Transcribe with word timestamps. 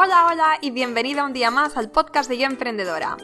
Hola, 0.00 0.28
hola 0.30 0.58
y 0.60 0.70
bienvenida 0.70 1.24
un 1.24 1.32
día 1.32 1.50
más 1.50 1.76
al 1.76 1.90
podcast 1.90 2.30
de 2.30 2.38
Yo 2.38 2.46
Emprendedora. 2.46 3.16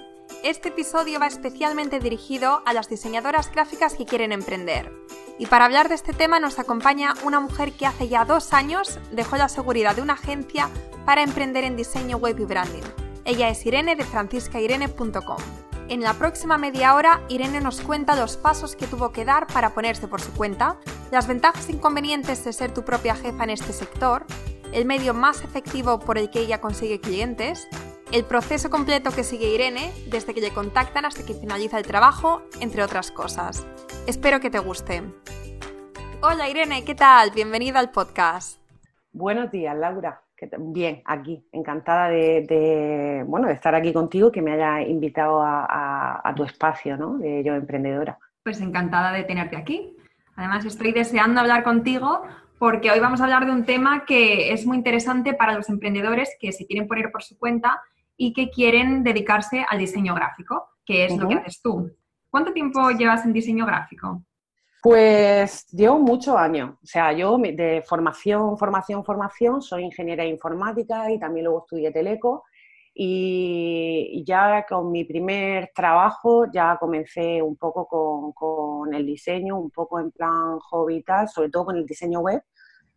Este 0.43 0.71
episodio 0.71 1.21
va 1.21 1.29
especialmente 1.29 2.01
dirigido 2.01 2.63
a 2.67 2.73
las 2.73 2.89
diseñadoras 2.89 3.53
gráficas 3.53 3.95
que 3.95 4.07
quieren 4.07 4.33
emprender. 4.33 4.91
Y 5.39 5.47
para 5.47 5.67
hablar 5.67 5.89
de 5.89 5.95
este 5.95 6.13
tema 6.13 6.41
nos 6.41 6.59
acompaña 6.59 7.15
una 7.23 7.39
mujer 7.39 7.71
que 7.75 7.87
hace 7.87 8.09
ya 8.09 8.25
dos 8.25 8.53
años 8.53 8.99
dejó 9.13 9.37
la 9.37 9.49
seguridad 9.49 9.95
de 9.95 10.03
una 10.03 10.15
agencia 10.15 10.69
para 11.07 11.23
emprender 11.23 11.63
en 11.63 11.77
diseño 11.77 12.17
web 12.17 12.41
y 12.41 12.45
branding. 12.45 12.83
Ella 13.25 13.51
es 13.51 13.65
Irene 13.65 13.95
de 13.95 14.03
franciscairene.com. 14.03 15.39
En 15.89 16.01
la 16.01 16.15
próxima 16.15 16.59
media 16.59 16.97
hora, 16.97 17.21
Irene 17.29 17.61
nos 17.61 17.83
cuenta 17.83 18.17
los 18.17 18.37
pasos 18.37 18.75
que 18.75 18.89
tuvo 18.89 19.13
que 19.13 19.25
dar 19.25 19.47
para 19.47 19.75
ponerse 19.75 20.09
por 20.09 20.21
su 20.21 20.33
cuenta, 20.33 20.81
las 21.13 21.29
ventajas 21.29 21.69
e 21.69 21.73
inconvenientes 21.73 22.45
de 22.45 22.53
ser 22.53 22.75
tu 22.75 22.85
propia 22.85 23.15
jefa 23.15 23.45
en 23.45 23.51
este 23.51 23.73
sector, 23.73 24.27
el 24.75 24.87
medio 24.87 25.15
más 25.15 25.45
efectivo 25.45 26.01
por 26.01 26.19
el 26.19 26.31
que 26.31 26.41
ella 26.41 26.61
consigue 26.61 27.01
clientes, 27.01 27.69
el 28.13 28.25
proceso 28.25 28.71
completo 28.71 29.13
que 29.13 29.23
sigue 29.23 29.55
Irene 29.55 29.93
desde 30.11 30.35
que 30.35 30.41
le 30.41 30.51
contactan 30.51 31.05
hasta 31.05 31.25
que 31.25 31.33
finaliza 31.33 31.79
el 31.79 31.87
trabajo, 31.87 32.43
entre 32.61 32.83
otras 32.83 33.13
cosas. 33.13 33.65
Espero 34.09 34.41
que 34.41 34.51
te 34.51 34.59
guste. 34.59 35.03
Hola 36.23 36.49
Irene, 36.49 36.85
¿qué 36.85 36.97
tal? 36.97 37.31
Bienvenida 37.31 37.79
al 37.79 37.93
podcast. 37.93 38.59
Buenos 39.13 39.53
días, 39.53 39.77
Laura. 39.77 40.21
Bien, 40.59 41.03
aquí, 41.05 41.47
encantada 41.53 42.09
de, 42.09 43.25
bueno, 43.27 43.47
de 43.47 43.55
estar 43.55 43.75
aquí 43.77 43.93
contigo, 43.93 44.33
que 44.33 44.43
me 44.43 44.53
haya 44.53 44.83
invitado 44.83 45.41
a, 45.41 46.35
tu 46.37 46.43
espacio, 46.43 46.97
¿no? 46.97 47.17
De 47.19 47.45
Yo 47.45 47.55
Emprendedora. 47.55 48.19
Pues 48.43 48.61
encantada 48.61 49.13
de 49.13 49.23
tenerte 49.23 49.57
aquí. 49.57 49.97
Además, 50.37 50.65
estoy 50.65 50.93
deseando 50.93 51.41
hablar 51.41 51.63
contigo 51.63 52.25
porque 52.65 52.91
hoy 52.91 52.99
vamos 52.99 53.21
a 53.21 53.25
hablar 53.25 53.45
de 53.45 53.53
un 53.53 53.67
tema 53.67 54.07
que 54.07 54.51
es 54.51 54.65
muy 54.65 54.79
interesante 54.79 55.35
para 55.35 55.53
los 55.53 55.69
emprendedores 55.69 56.31
que 56.41 56.51
se 56.51 56.65
quieren 56.65 56.89
poner 56.89 57.13
por 57.13 57.23
su 57.23 57.37
cuenta 57.39 57.83
y 58.17 58.33
que 58.33 58.49
quieren 58.49 59.05
dedicarse 59.05 59.67
al 59.69 59.79
diseño 59.79 60.15
gráfico, 60.15 60.71
que 60.83 61.05
es 61.05 61.15
lo 61.15 61.29
que 61.29 61.35
haces 61.35 61.61
tú. 61.61 61.95
¿Cuánto 62.31 62.55
tiempo 62.55 62.91
llevas 62.93 63.23
en 63.27 63.35
diseño 63.35 63.67
gráfico? 63.67 64.23
Pues 64.83 65.67
llevo 65.73 65.99
muchos 65.99 66.35
años. 66.37 66.71
O 66.83 66.87
sea, 66.87 67.13
yo 67.13 67.37
de 67.37 67.85
formación, 67.87 68.57
formación, 68.57 69.05
formación, 69.05 69.61
soy 69.61 69.83
ingeniera 69.83 70.25
informática 70.25 71.11
y 71.11 71.19
también 71.19 71.45
luego 71.45 71.67
estudié 71.67 71.91
teleco. 71.91 72.45
Y 72.97 74.23
ya 74.25 74.65
con 74.69 74.93
mi 74.93 75.05
primer 75.05 75.73
trabajo 75.75 76.47
ya 76.53 76.77
comencé 76.79 77.43
un 77.43 77.57
poco 77.57 77.89
con, 78.33 78.95
el 78.95 79.05
diseño, 79.05 79.59
un 79.59 79.71
poco 79.71 79.99
en 79.99 80.13
plan 80.13 80.59
hobby 80.61 80.97
y 80.97 81.03
tal, 81.03 81.29
sobre 81.29 81.51
todo 81.51 81.67
con 81.67 81.77
el 81.77 81.87
diseño 81.87 82.21
web, 82.21 82.43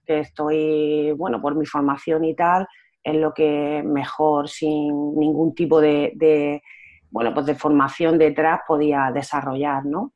que 0.05 0.19
estoy, 0.19 1.11
bueno, 1.13 1.41
por 1.41 1.55
mi 1.55 1.65
formación 1.65 2.25
y 2.25 2.35
tal, 2.35 2.67
es 3.03 3.15
lo 3.15 3.33
que 3.33 3.81
mejor, 3.83 4.47
sin 4.49 5.15
ningún 5.17 5.55
tipo 5.55 5.81
de, 5.81 6.61
bueno, 7.09 7.33
pues 7.33 7.47
de 7.47 7.55
formación 7.55 8.17
detrás 8.17 8.61
podía 8.67 9.11
desarrollar, 9.13 9.85
¿no? 9.85 10.13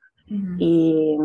Y 0.60 1.18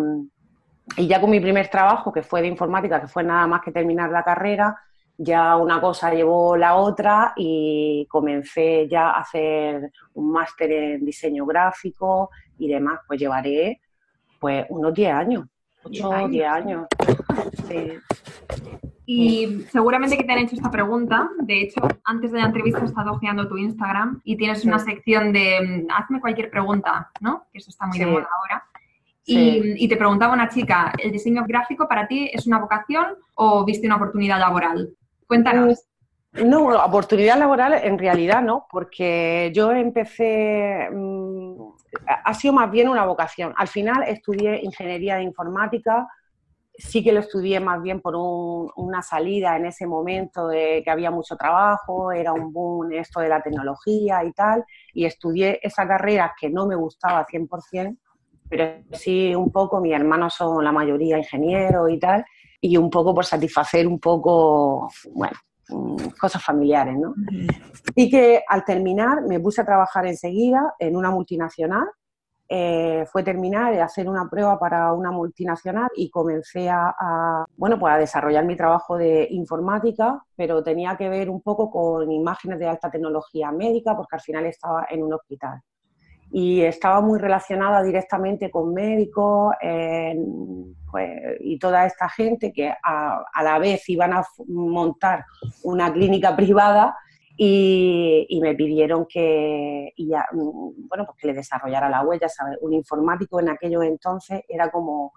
y 0.97 1.07
ya 1.07 1.21
con 1.21 1.31
mi 1.31 1.41
primer 1.41 1.69
trabajo, 1.69 2.13
que 2.13 2.23
fue 2.23 2.43
de 2.43 2.49
informática, 2.49 3.01
que 3.01 3.09
fue 3.09 3.25
nada 3.25 3.47
más 3.47 3.61
que 3.63 3.73
terminar 3.73 4.11
la 4.11 4.23
carrera, 4.23 4.77
ya 5.19 5.57
una 5.57 5.81
cosa 5.81 6.13
llevó 6.13 6.57
la 6.57 6.77
otra 6.77 7.33
y 7.37 8.07
comencé 8.11 8.87
ya 8.89 9.11
a 9.11 9.21
hacer 9.21 9.93
un 10.15 10.31
máster 10.33 10.71
en 10.71 11.05
diseño 11.05 11.47
gráfico 11.47 12.31
y 12.59 12.69
demás. 12.69 13.01
Pues 13.07 13.21
llevaré 13.21 13.81
pues 14.39 14.67
unos 14.69 14.93
10 14.93 15.13
años, 15.13 15.47
8 15.85 16.09
o 16.09 16.29
10 16.29 16.47
años. 16.47 16.87
Y 19.09 19.65
seguramente 19.71 20.19
que 20.19 20.25
te 20.25 20.33
han 20.33 20.41
hecho 20.41 20.57
esta 20.57 20.71
pregunta. 20.71 21.31
De 21.39 21.63
hecho, 21.63 21.81
antes 22.05 22.33
de 22.33 22.41
la 22.41 22.47
entrevista 22.47 22.81
he 22.81 22.87
estado 22.87 23.13
ojeando 23.13 23.49
tu 23.49 23.57
Instagram 23.57 24.21
y 24.25 24.37
tienes 24.37 24.65
una 24.65 24.81
sección 24.81 25.33
de 25.33 25.87
mm, 25.87 25.91
hazme 25.93 26.21
cualquier 26.21 26.51
pregunta, 26.51 27.11
¿no? 27.21 27.47
Que 27.53 27.59
eso 27.59 27.71
está 27.71 27.87
muy 27.87 27.99
de 27.99 28.07
moda 28.07 28.29
ahora. 28.37 28.65
Y, 29.29 29.89
te 29.89 29.97
preguntaba 29.97 30.35
una 30.35 30.49
chica, 30.49 30.93
¿el 30.99 31.11
diseño 31.11 31.45
gráfico 31.47 31.89
para 31.89 32.07
ti 32.07 32.31
es 32.33 32.47
una 32.47 32.61
vocación 32.61 33.07
o 33.35 33.65
viste 33.65 33.87
una 33.87 33.97
oportunidad 33.97 34.39
laboral? 34.39 34.91
Cuéntanos. 35.27 35.85
Mm, 36.33 36.49
no, 36.49 36.85
oportunidad 36.85 37.39
laboral 37.39 37.75
en 37.75 37.99
realidad 37.99 38.43
no, 38.43 38.67
porque 38.71 39.51
yo 39.55 39.73
empecé, 39.73 40.89
mm, 40.93 41.57
ha 42.25 42.35
sido 42.35 42.53
más 42.53 42.71
bien 42.71 42.89
una 42.89 43.07
vocación. 43.07 43.55
Al 43.57 43.69
final 43.69 44.03
estudié 44.05 44.63
ingeniería 44.63 45.17
de 45.17 45.23
informática, 45.23 46.07
sí 46.79 47.03
que 47.03 47.13
lo 47.13 47.21
estudié 47.21 47.59
más 47.61 47.81
bien 47.83 48.01
por 48.01 48.15
una 48.17 49.03
salida 49.03 49.57
en 49.57 49.67
ese 49.67 49.87
momento 49.87 50.49
de 50.49 50.83
que 50.85 50.91
había 50.91 51.11
mucho 51.11 51.37
trabajo, 51.37 52.13
era 52.13 52.33
un 52.33 52.53
boom 52.53 52.93
esto 52.93 53.21
de 53.21 53.29
la 53.29 53.43
tecnología 53.43 54.23
y 54.25 54.33
tal, 54.33 54.65
y 54.93 55.07
estudié 55.07 55.59
esa 55.63 55.87
carrera 55.87 56.35
que 56.39 56.51
no 56.51 56.67
me 56.67 56.75
gustaba 56.75 57.25
100%, 57.27 57.97
pero 58.49 58.83
sí 58.93 59.35
un 59.35 59.51
poco, 59.51 59.81
mis 59.81 59.95
hermanos 59.95 60.35
son 60.35 60.63
la 60.63 60.73
mayoría 60.73 61.19
ingenieros 61.19 61.91
y 61.91 61.99
tal, 61.99 62.25
y 62.61 62.77
un 62.77 62.91
poco 62.91 63.15
por 63.15 63.25
satisfacer 63.25 63.87
un 63.87 63.99
poco, 63.99 64.89
bueno, 65.15 65.37
mm, 65.69 65.97
cosas 66.19 66.43
familiares, 66.43 66.97
¿no? 66.99 67.15
Y 67.95 68.11
que 68.11 68.43
al 68.49 68.65
terminar 68.65 69.23
me 69.23 69.41
puse 69.41 69.61
a 69.61 69.65
trabajar 69.67 70.07
enseguida 70.07 70.75
en 70.79 70.97
una 70.97 71.11
multinacional, 71.11 71.87
eh, 72.49 73.05
fue 73.11 73.25
terminar 73.25 73.75
y 73.75 73.79
hacer 73.79 74.09
una 74.09 74.29
prueba 74.31 74.57
para 74.59 74.93
una 74.93 75.11
multinacional 75.11 75.89
y 75.97 76.11
comencé 76.11 76.69
a, 76.71 77.45
bueno, 77.57 77.77
pues 77.79 77.93
a 77.95 77.99
desarrollar 77.99 78.45
mi 78.45 78.57
trabajo 78.57 78.97
de 78.97 79.27
informática, 79.31 80.23
pero 80.37 80.63
tenía 80.63 80.97
que 80.97 81.09
ver 81.09 81.29
un 81.29 81.43
poco 81.43 81.71
con 81.71 82.11
imágenes 82.11 82.61
de 82.61 82.69
alta 82.69 82.91
tecnología 82.91 83.51
médica, 83.51 83.97
porque 83.97 84.15
al 84.17 84.23
final 84.23 84.47
estaba 84.47 84.87
en 84.91 85.03
un 85.03 85.15
hospital 85.15 85.61
y 86.31 86.63
estaba 86.63 87.01
muy 87.01 87.19
relacionada 87.19 87.83
directamente 87.83 88.51
con 88.51 88.75
médicos 88.75 89.55
pues, 90.91 91.11
y 91.41 91.59
toda 91.59 91.87
esta 91.87 92.09
gente 92.09 92.53
que 92.53 92.73
a, 92.83 93.43
la 93.43 93.59
vez 93.59 93.89
iban 93.89 94.13
a 94.13 94.25
montar 94.49 95.25
una 95.63 95.93
clínica 95.93 96.35
privada 96.35 96.97
y, 97.37 98.39
me 98.41 98.55
pidieron 98.55 99.07
que, 99.07 99.93
ya, 99.97 100.27
bueno, 100.33 101.05
pues 101.05 101.19
que 101.19 101.27
le 101.29 101.35
desarrollara 101.35 101.91
la 101.91 102.03
huella, 102.03 102.29
¿sabes? 102.29 102.57
Un 102.63 102.73
informático 102.73 103.41
en 103.41 103.51
aquellos 103.51 103.85
entonces 103.85 104.43
era 104.49 104.71
como 104.71 105.13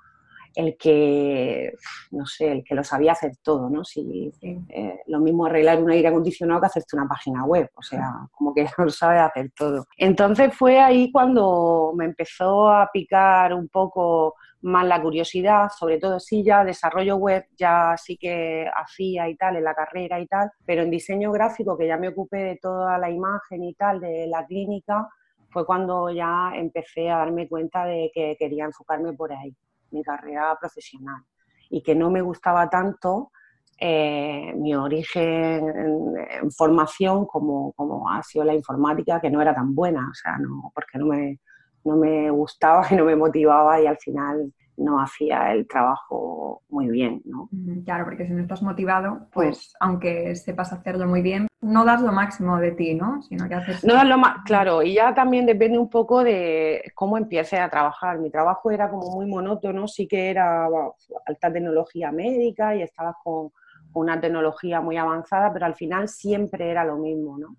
el 0.59 0.75
que, 0.77 1.73
no 2.11 2.25
sé, 2.25 2.51
el 2.51 2.63
que 2.65 2.75
lo 2.75 2.83
sabía 2.83 3.13
hacer 3.13 3.31
todo, 3.41 3.69
¿no? 3.69 3.85
Si, 3.85 4.29
eh, 4.41 4.99
lo 5.07 5.19
mismo 5.19 5.45
arreglar 5.45 5.81
un 5.81 5.89
aire 5.89 6.09
acondicionado 6.09 6.59
que 6.59 6.67
hacerte 6.67 6.97
una 6.97 7.07
página 7.07 7.45
web, 7.45 7.69
o 7.75 7.81
sea, 7.81 8.27
como 8.31 8.53
que 8.53 8.65
lo 8.77 8.89
sabe 8.89 9.19
hacer 9.19 9.51
todo. 9.55 9.85
Entonces 9.97 10.53
fue 10.53 10.79
ahí 10.79 11.11
cuando 11.11 11.93
me 11.95 12.05
empezó 12.05 12.69
a 12.69 12.89
picar 12.91 13.53
un 13.53 13.69
poco 13.69 14.35
más 14.61 14.85
la 14.85 15.01
curiosidad, 15.01 15.69
sobre 15.69 15.97
todo 15.97 16.19
sí 16.19 16.43
ya 16.43 16.65
desarrollo 16.65 17.15
web 17.15 17.45
ya 17.57 17.95
sí 17.95 18.17
que 18.17 18.69
hacía 18.75 19.29
y 19.29 19.37
tal 19.37 19.55
en 19.55 19.63
la 19.63 19.73
carrera 19.73 20.19
y 20.19 20.27
tal, 20.27 20.51
pero 20.65 20.81
en 20.81 20.91
diseño 20.91 21.31
gráfico 21.31 21.77
que 21.77 21.87
ya 21.87 21.97
me 21.97 22.09
ocupé 22.09 22.37
de 22.37 22.57
toda 22.57 22.97
la 22.97 23.09
imagen 23.09 23.63
y 23.63 23.73
tal 23.75 24.01
de 24.01 24.27
la 24.27 24.45
clínica, 24.45 25.07
fue 25.51 25.65
cuando 25.65 26.09
ya 26.09 26.51
empecé 26.53 27.09
a 27.09 27.19
darme 27.19 27.47
cuenta 27.47 27.85
de 27.85 28.11
que 28.13 28.35
quería 28.37 28.65
enfocarme 28.65 29.13
por 29.13 29.31
ahí 29.31 29.55
mi 29.91 30.03
carrera 30.03 30.57
profesional. 30.59 31.23
Y 31.69 31.81
que 31.81 31.95
no 31.95 32.09
me 32.09 32.22
gustaba 32.22 32.69
tanto 32.69 33.31
eh, 33.79 34.53
mi 34.55 34.75
origen 34.75 35.69
en, 35.69 36.51
formación 36.51 37.25
como, 37.25 37.72
como, 37.73 38.09
ha 38.09 38.22
sido 38.23 38.44
la 38.44 38.53
informática, 38.53 39.22
que 39.22 39.29
no 39.29 39.41
era 39.41 39.53
tan 39.53 39.73
buena, 39.73 40.09
o 40.09 40.13
sea, 40.13 40.38
no, 40.38 40.72
porque 40.73 40.97
no 40.97 41.05
me, 41.05 41.39
no 41.85 41.95
me 41.95 42.29
gustaba 42.29 42.88
y 42.91 42.95
no 42.95 43.05
me 43.05 43.16
motivaba 43.16 43.79
y 43.81 43.88
al 43.88 43.97
final 43.97 44.53
no 44.77 45.01
hacía 45.01 45.53
el 45.53 45.67
trabajo 45.67 46.28
muy 46.69 46.89
bien, 46.89 47.21
¿no? 47.25 47.49
Claro, 47.85 48.05
porque 48.05 48.25
si 48.25 48.33
no 48.33 48.41
estás 48.41 48.61
motivado, 48.61 49.27
pues 49.31 49.73
aunque 49.79 50.35
sepas 50.35 50.71
hacerlo 50.73 51.07
muy 51.07 51.21
bien, 51.21 51.47
no 51.61 51.83
das 51.83 52.01
lo 52.01 52.11
máximo 52.11 52.57
de 52.57 52.71
ti, 52.71 52.94
¿no? 52.94 53.21
Sino 53.24 53.47
que 53.47 53.56
haces... 53.56 53.83
No 53.83 53.94
das 53.94 54.07
lo 54.07 54.18
más, 54.18 54.44
claro, 54.45 54.81
y 54.81 54.94
ya 54.94 55.13
también 55.13 55.45
depende 55.45 55.77
un 55.77 55.89
poco 55.89 56.24
de 56.24 56.83
cómo 56.95 57.18
empieces 57.18 57.59
a 57.59 57.69
trabajar. 57.69 58.19
Mi 58.19 58.29
trabajo 58.29 58.71
era 58.71 58.89
como 58.89 59.12
muy 59.12 59.25
monótono, 59.25 59.88
sí 59.88 60.07
que 60.07 60.29
era 60.29 60.68
alta 61.25 61.51
tecnología 61.51 62.12
médica 62.12 62.75
y 62.75 62.81
estabas 62.81 63.15
con 63.24 63.51
una 63.94 64.19
tecnología 64.21 64.81
muy 64.81 64.97
avanzada, 64.97 65.51
pero 65.51 65.65
al 65.65 65.75
final 65.75 66.07
siempre 66.07 66.69
era 66.69 66.85
lo 66.85 66.97
mismo, 66.97 67.38
¿no? 67.38 67.56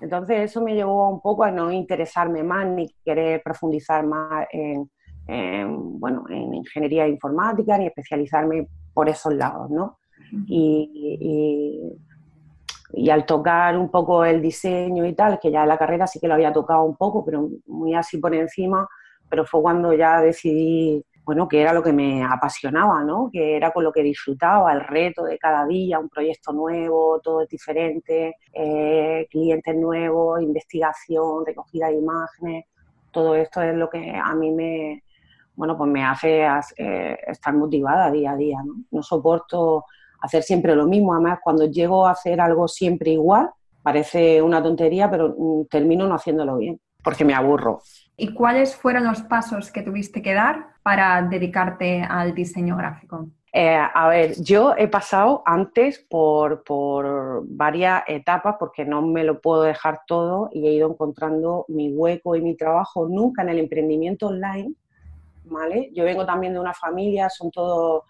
Entonces 0.00 0.50
eso 0.50 0.60
me 0.60 0.74
llevó 0.74 1.08
un 1.08 1.20
poco 1.20 1.44
a 1.44 1.50
no 1.50 1.70
interesarme 1.70 2.42
más 2.42 2.66
ni 2.66 2.88
querer 3.04 3.42
profundizar 3.42 4.04
más 4.04 4.46
en, 4.50 4.90
bueno, 5.26 6.24
en 6.28 6.54
ingeniería 6.54 7.08
informática 7.08 7.78
ni 7.78 7.86
especializarme 7.86 8.68
por 8.92 9.08
esos 9.08 9.34
lados, 9.34 9.70
¿no? 9.70 9.98
Y, 10.46 11.96
y, 12.92 13.10
al 13.10 13.26
tocar 13.26 13.76
un 13.76 13.90
poco 13.90 14.24
el 14.24 14.40
diseño 14.40 15.04
y 15.04 15.14
tal, 15.14 15.38
que 15.40 15.50
ya 15.50 15.62
en 15.62 15.68
la 15.68 15.78
carrera 15.78 16.06
sí 16.06 16.20
que 16.20 16.28
lo 16.28 16.34
había 16.34 16.52
tocado 16.52 16.84
un 16.84 16.96
poco, 16.96 17.24
pero 17.24 17.48
muy 17.66 17.94
así 17.94 18.18
por 18.18 18.34
encima, 18.34 18.88
pero 19.28 19.44
fue 19.44 19.62
cuando 19.62 19.92
ya 19.92 20.20
decidí 20.20 21.04
bueno, 21.24 21.48
que 21.48 21.60
era 21.60 21.72
lo 21.72 21.82
que 21.82 21.92
me 21.92 22.22
apasionaba, 22.22 23.02
¿no? 23.02 23.30
Que 23.32 23.56
era 23.56 23.72
con 23.72 23.82
lo 23.82 23.92
que 23.92 24.02
disfrutaba, 24.02 24.72
el 24.72 24.80
reto 24.80 25.24
de 25.24 25.38
cada 25.38 25.66
día, 25.66 25.98
un 25.98 26.10
proyecto 26.10 26.52
nuevo, 26.52 27.18
todo 27.20 27.42
es 27.42 27.48
diferente, 27.48 28.36
eh, 28.52 29.26
clientes 29.30 29.74
nuevos, 29.74 30.42
investigación, 30.42 31.46
recogida 31.46 31.88
de 31.88 31.94
imágenes, 31.94 32.66
todo 33.10 33.34
esto 33.36 33.62
es 33.62 33.74
lo 33.74 33.88
que 33.88 34.14
a 34.14 34.34
mí 34.34 34.50
me, 34.50 35.03
bueno, 35.54 35.76
pues 35.76 35.90
me 35.90 36.04
hace 36.04 36.46
eh, 36.76 37.18
estar 37.26 37.54
motivada 37.54 38.10
día 38.10 38.32
a 38.32 38.36
día, 38.36 38.58
¿no? 38.64 38.74
No 38.90 39.02
soporto 39.02 39.84
hacer 40.20 40.42
siempre 40.42 40.74
lo 40.74 40.86
mismo, 40.86 41.14
además 41.14 41.38
cuando 41.42 41.66
llego 41.66 42.06
a 42.06 42.12
hacer 42.12 42.40
algo 42.40 42.66
siempre 42.66 43.10
igual, 43.10 43.50
parece 43.82 44.40
una 44.40 44.62
tontería, 44.62 45.10
pero 45.10 45.34
mm, 45.36 45.66
termino 45.66 46.06
no 46.06 46.14
haciéndolo 46.14 46.56
bien, 46.56 46.80
porque 47.02 47.24
me 47.24 47.34
aburro. 47.34 47.80
¿Y 48.16 48.32
cuáles 48.32 48.74
fueron 48.76 49.04
los 49.04 49.22
pasos 49.22 49.70
que 49.70 49.82
tuviste 49.82 50.22
que 50.22 50.34
dar 50.34 50.66
para 50.82 51.20
dedicarte 51.22 52.02
al 52.02 52.34
diseño 52.34 52.76
gráfico? 52.76 53.28
Eh, 53.56 53.78
a 53.78 54.08
ver, 54.08 54.34
yo 54.42 54.74
he 54.76 54.88
pasado 54.88 55.44
antes 55.46 56.04
por, 56.10 56.64
varias 57.46 58.02
etapas 58.08 58.56
porque 58.58 58.84
no 58.84 59.00
me 59.00 59.22
lo 59.22 59.40
puedo 59.40 59.62
dejar 59.62 60.00
todo 60.08 60.50
y 60.52 60.66
he 60.66 60.72
ido 60.72 60.90
encontrando 60.90 61.64
mi 61.68 61.94
hueco 61.94 62.34
y 62.34 62.42
mi 62.42 62.56
trabajo 62.56 63.06
nunca 63.08 63.42
en 63.42 63.50
el 63.50 63.60
emprendimiento 63.60 64.26
online, 64.26 64.74
¿vale? 65.44 65.90
Yo 65.92 66.04
vengo 66.04 66.24
también 66.26 66.52
de 66.52 66.60
una 66.60 66.74
familia, 66.74 67.28
son 67.28 67.50
todos 67.50 68.02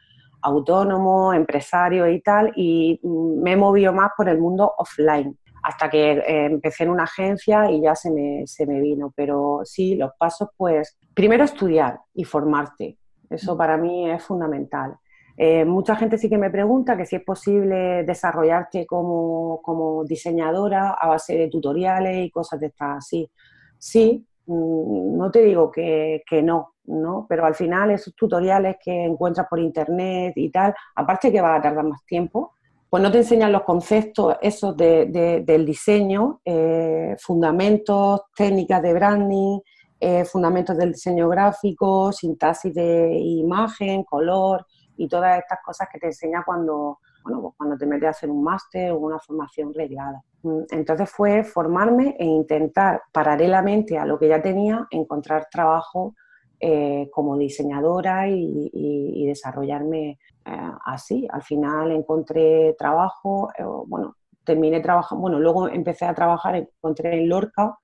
autónomos, 0.43 1.35
empresarios 1.35 2.09
y 2.11 2.21
tal, 2.21 2.53
y 2.55 3.01
me 3.03 3.53
he 3.53 3.57
movido 3.57 3.93
más 3.93 4.11
por 4.17 4.29
el 4.29 4.39
mundo 4.39 4.73
offline 4.79 5.39
hasta 5.65 5.89
que 5.89 6.13
eh, 6.13 6.45
empecé 6.45 6.85
en 6.85 6.91
una 6.91 7.05
agencia 7.05 7.71
y 7.71 7.81
ya 7.81 7.95
se 7.95 8.11
me, 8.11 8.47
se 8.47 8.67
me 8.67 8.81
vino. 8.81 9.13
Pero 9.17 9.63
sí, 9.65 9.95
los 9.95 10.11
pasos, 10.19 10.51
pues, 10.57 10.99
primero 11.15 11.43
estudiar 11.43 12.01
y 12.13 12.25
formarte. 12.25 12.99
Eso 13.31 13.57
para 13.57 13.79
mí 13.79 14.11
es 14.11 14.23
fundamental. 14.23 14.97
Eh, 15.37 15.65
mucha 15.65 15.97
gente 15.97 16.19
sí 16.19 16.29
que 16.29 16.37
me 16.37 16.51
pregunta 16.51 16.97
que 16.97 17.07
si 17.07 17.17
es 17.17 17.25
posible 17.25 18.05
desarrollarte 18.05 18.87
como, 18.87 19.61
como 19.63 20.05
diseñadora 20.05 20.91
a 20.91 21.09
base 21.09 21.37
de 21.37 21.49
tutoriales 21.49 22.27
y 22.27 22.31
cosas 22.31 22.61
de 22.61 22.67
estas 22.67 22.99
así. 22.99 23.31
Sí, 23.79 24.25
mm, 24.47 25.17
no 25.17 25.31
te 25.31 25.41
digo 25.41 25.71
que, 25.71 26.23
que, 26.29 26.43
no, 26.43 26.74
¿no? 26.87 27.27
Pero 27.29 27.45
al 27.45 27.55
final 27.55 27.91
esos 27.91 28.15
tutoriales 28.15 28.77
que 28.83 29.05
encuentras 29.05 29.47
por 29.49 29.59
internet 29.59 30.33
y 30.37 30.51
tal, 30.51 30.75
aparte 30.95 31.33
que 31.33 31.41
va 31.41 31.57
a 31.57 31.63
tardar 31.63 31.85
más 31.85 32.05
tiempo, 32.05 32.53
pues 32.95 33.03
no 33.03 33.11
te 33.11 33.19
enseñan 33.19 33.51
los 33.51 33.65
conceptos 33.65 34.37
esos 34.41 34.77
del 34.77 35.67
diseño, 35.67 36.41
eh, 36.45 37.17
fundamentos, 37.19 38.23
técnicas 38.37 38.81
de 38.83 38.95
branding, 38.95 39.59
eh, 39.99 40.25
fundamentos 40.25 40.77
del 40.77 40.93
diseño 40.93 41.29
gráfico, 41.29 42.13
sintaxis 42.13 42.73
de 42.73 43.19
imagen, 43.19 44.05
color 44.05 44.65
y 44.97 45.09
todas 45.09 45.39
estas 45.39 45.59
cosas 45.65 45.89
que 45.91 45.99
te 45.99 46.07
enseña 46.07 46.45
cuando, 46.45 47.01
bueno, 47.25 47.41
pues 47.43 47.55
cuando 47.57 47.77
te 47.77 47.87
metes 47.87 48.07
a 48.07 48.11
hacer 48.11 48.31
un 48.31 48.45
máster 48.45 48.93
o 48.93 48.99
una 48.99 49.19
formación 49.19 49.75
reglada. 49.75 50.23
Mm, 50.43 50.61
entonces 50.71 51.11
fue 51.11 51.43
formarme 51.43 52.15
e 52.19 52.25
intentar 52.25 53.03
paralelamente 53.11 53.99
a 53.99 54.05
lo 54.05 54.19
que 54.19 54.29
ya 54.29 54.41
tenía 54.41 54.87
encontrar 54.91 55.49
trabajo 55.51 56.15
eh, 56.61 57.11
como 57.13 57.37
diseñadora 57.37 58.29
y, 58.29 59.27
desarrollarme 59.27 60.19
eh, 60.45 60.71
así. 60.85 61.27
Al 61.31 61.43
final 61.43 61.91
encontré 61.93 62.75
trabajo, 62.79 63.51
eh, 63.59 63.65
bueno, 63.87 64.17
terminé 64.45 64.81
trabajando, 64.81 65.23
bueno, 65.23 65.41
luego 65.41 65.69
empecé 65.69 66.05
a 66.05 66.15
trabajar, 66.15 66.57
encontré 66.57 67.21
en 67.21 67.29
Lorca, 67.29 67.79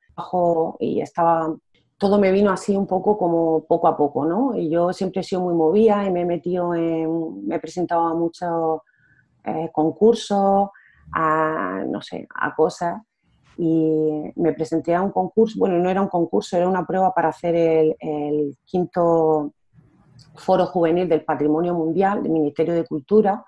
y 0.78 1.00
estaba, 1.00 1.54
todo 1.96 2.18
me 2.18 2.30
vino 2.30 2.50
así 2.50 2.76
un 2.76 2.86
poco 2.86 3.16
como 3.16 3.64
poco 3.64 3.88
a 3.88 3.96
poco, 3.96 4.26
¿no? 4.26 4.54
Y 4.54 4.68
yo 4.68 4.92
siempre 4.92 5.22
he 5.22 5.24
sido 5.24 5.40
muy 5.40 5.54
movida 5.54 6.04
y 6.04 6.10
me 6.10 6.20
he 6.22 6.26
metido 6.26 6.74
en, 6.74 7.46
me 7.46 7.56
he 7.56 7.58
presentado 7.58 8.06
a 8.06 8.14
muchos 8.14 8.80
concursos, 9.72 10.68
a, 11.12 11.82
no 11.88 12.02
sé, 12.02 12.28
a 12.34 12.54
cosas 12.54 13.00
y 13.56 14.32
me 14.36 14.52
presenté 14.52 14.94
a 14.94 15.02
un 15.02 15.10
concurso, 15.10 15.58
bueno, 15.58 15.78
no 15.78 15.90
era 15.90 16.00
un 16.00 16.08
concurso, 16.08 16.56
era 16.56 16.68
una 16.68 16.86
prueba 16.86 17.12
para 17.12 17.28
hacer 17.28 17.54
el, 18.00 18.56
quinto 18.64 19.52
foro 20.36 20.66
juvenil 20.66 21.08
del 21.08 21.24
Patrimonio 21.24 21.74
Mundial 21.74 22.22
del 22.22 22.32
Ministerio 22.32 22.74
de 22.74 22.84
Cultura. 22.84 23.44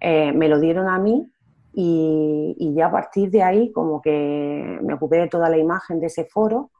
Eh, 0.00 0.32
me 0.32 0.48
lo 0.48 0.58
dieron 0.58 0.88
a 0.88 0.98
mí 0.98 1.30
y, 1.72 2.74
ya 2.74 2.86
a 2.86 2.90
partir 2.90 3.30
de 3.30 3.42
ahí 3.42 3.72
como 3.72 4.00
que 4.00 4.78
me 4.82 4.94
ocupé 4.94 5.18
de 5.18 5.28
toda 5.28 5.48
la 5.48 5.58
imagen 5.58 6.00
de 6.00 6.06
ese 6.06 6.24
foro 6.24 6.70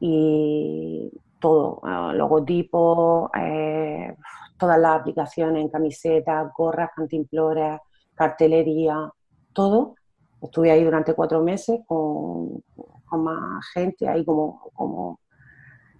y 0.00 1.10
todo, 1.38 1.80
eh, 1.84 2.16
logotipos, 2.16 3.30
eh, 3.38 4.16
todas 4.58 4.78
las 4.80 5.00
aplicaciones 5.00 5.62
en 5.62 5.68
camisetas, 5.68 6.52
gorras, 6.56 6.90
cantimploras, 6.96 7.80
cartelería, 8.14 9.12
todo 9.52 9.94
estuve 10.46 10.70
ahí 10.70 10.84
durante 10.84 11.14
cuatro 11.14 11.42
meses 11.42 11.80
con, 11.86 12.62
más 13.12 13.66
gente, 13.74 14.08
ahí 14.08 14.24
como, 14.24 14.70
como 14.72 15.20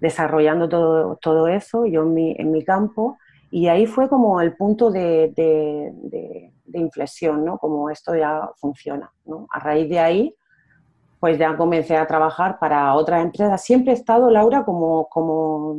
desarrollando 0.01 0.69
todo, 0.69 1.17
todo 1.17 1.47
eso, 1.47 1.85
yo 1.85 2.03
en 2.03 2.15
mi, 2.15 2.35
en 2.39 2.51
mi 2.51 2.65
campo, 2.65 3.19
y 3.51 3.69
ahí 3.69 3.87
fue 3.87 4.09
como 4.09 4.41
el 4.41 4.57
punto 4.57 4.91
de, 4.91 5.31
de, 5.37 6.51
inflexión, 6.73 7.45
¿no? 7.45 7.59
Como 7.59 7.91
esto 7.91 8.15
ya 8.17 8.51
funciona, 8.57 9.13
¿no? 9.27 9.47
A 9.51 9.59
raíz 9.59 9.91
de 9.91 9.99
ahí, 9.99 10.35
pues 11.21 11.39
ya 11.39 11.55
comencé 11.55 11.97
a 11.99 12.07
trabajar 12.07 12.59
para 12.59 12.95
otras 12.95 13.23
empresas. 13.23 13.63
Siempre 13.63 13.93
he 13.93 13.95
estado, 13.95 14.31
Laura, 14.31 14.65
como, 14.65 15.07
como 15.11 15.77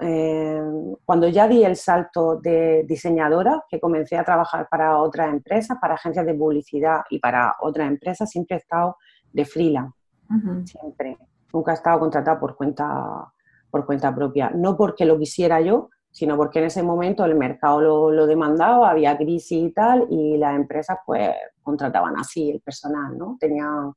eh, 0.00 0.62
cuando 1.04 1.28
ya 1.28 1.46
di 1.46 1.64
el 1.64 1.76
salto 1.76 2.36
de 2.36 2.84
diseñadora, 2.86 3.64
que 3.68 3.80
comencé 3.80 4.16
a 4.16 4.24
trabajar 4.24 4.68
para 4.70 4.98
otras 4.98 5.30
empresas, 5.30 5.78
para 5.80 5.94
agencias 5.94 6.24
de 6.24 6.34
publicidad 6.34 7.02
y 7.10 7.18
para 7.18 7.54
otras 7.60 7.88
empresas, 7.88 8.30
siempre 8.30 8.56
he 8.56 8.60
estado 8.60 8.96
de 9.32 9.44
freelance, 9.44 9.96
siempre. 10.64 11.18
Nunca 11.52 11.72
he 11.72 11.74
estado 11.74 12.00
contratada 12.00 12.40
por 12.40 12.56
cuenta, 12.56 13.32
por 13.70 13.86
cuenta 13.86 14.14
propia. 14.14 14.50
No 14.50 14.76
porque 14.76 15.04
lo 15.04 15.18
quisiera 15.18 15.60
yo, 15.60 15.90
sino 16.10 16.36
porque 16.36 16.60
en 16.60 16.66
ese 16.66 16.82
momento 16.82 17.24
el 17.24 17.34
mercado 17.34 17.80
lo, 17.80 18.10
lo 18.10 18.26
demandaba, 18.26 18.90
había 18.90 19.16
crisis 19.16 19.64
y 19.64 19.72
tal, 19.72 20.06
y 20.10 20.36
las 20.36 20.56
empresas 20.56 20.98
pues 21.04 21.30
contrataban 21.62 22.16
así 22.16 22.50
el 22.50 22.60
personal, 22.60 23.18
¿no? 23.18 23.36
Tenían 23.38 23.92